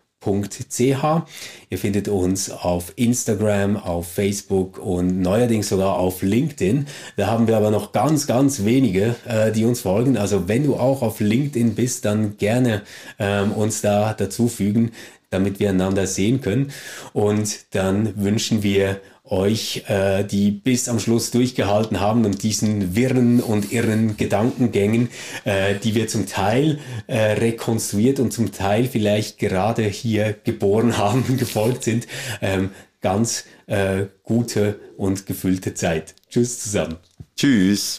Ihr 1.70 1.78
findet 1.78 2.08
uns 2.08 2.50
auf 2.50 2.92
Instagram, 2.96 3.76
auf 3.78 4.12
Facebook 4.12 4.78
und 4.78 5.20
neuerdings 5.20 5.70
sogar 5.70 5.98
auf 5.98 6.20
LinkedIn. 6.20 6.86
Da 7.16 7.26
haben 7.26 7.48
wir 7.48 7.56
aber 7.56 7.70
noch 7.70 7.92
ganz, 7.92 8.26
ganz 8.26 8.64
wenige, 8.64 9.16
äh, 9.26 9.50
die 9.50 9.64
uns 9.64 9.80
folgen. 9.80 10.18
Also 10.18 10.46
wenn 10.46 10.64
du 10.64 10.76
auch 10.76 11.00
auf 11.00 11.20
LinkedIn 11.20 11.74
bist, 11.74 12.04
dann 12.04 12.36
gerne 12.36 12.82
ähm, 13.18 13.52
uns 13.52 13.80
da 13.80 14.12
dazufügen, 14.12 14.92
damit 15.30 15.58
wir 15.58 15.70
einander 15.70 16.06
sehen 16.06 16.42
können. 16.42 16.70
Und 17.14 17.74
dann 17.74 18.22
wünschen 18.22 18.62
wir 18.62 19.00
euch, 19.30 19.84
äh, 19.88 20.24
die 20.24 20.50
bis 20.50 20.88
am 20.88 20.98
Schluss 20.98 21.30
durchgehalten 21.30 22.00
haben 22.00 22.24
und 22.24 22.42
diesen 22.42 22.96
wirren 22.96 23.40
und 23.40 23.72
irren 23.72 24.16
Gedankengängen, 24.16 25.08
äh, 25.44 25.76
die 25.76 25.94
wir 25.94 26.08
zum 26.08 26.26
Teil 26.26 26.78
äh, 27.06 27.18
rekonstruiert 27.32 28.20
und 28.20 28.32
zum 28.32 28.52
Teil 28.52 28.86
vielleicht 28.86 29.38
gerade 29.38 29.84
hier 29.84 30.34
geboren 30.44 30.98
haben, 30.98 31.36
gefolgt 31.36 31.84
sind, 31.84 32.06
ähm, 32.42 32.70
ganz 33.00 33.44
äh, 33.66 34.06
gute 34.24 34.78
und 34.96 35.26
gefüllte 35.26 35.74
Zeit. 35.74 36.14
Tschüss 36.28 36.60
zusammen. 36.60 36.96
Tschüss. 37.36 37.98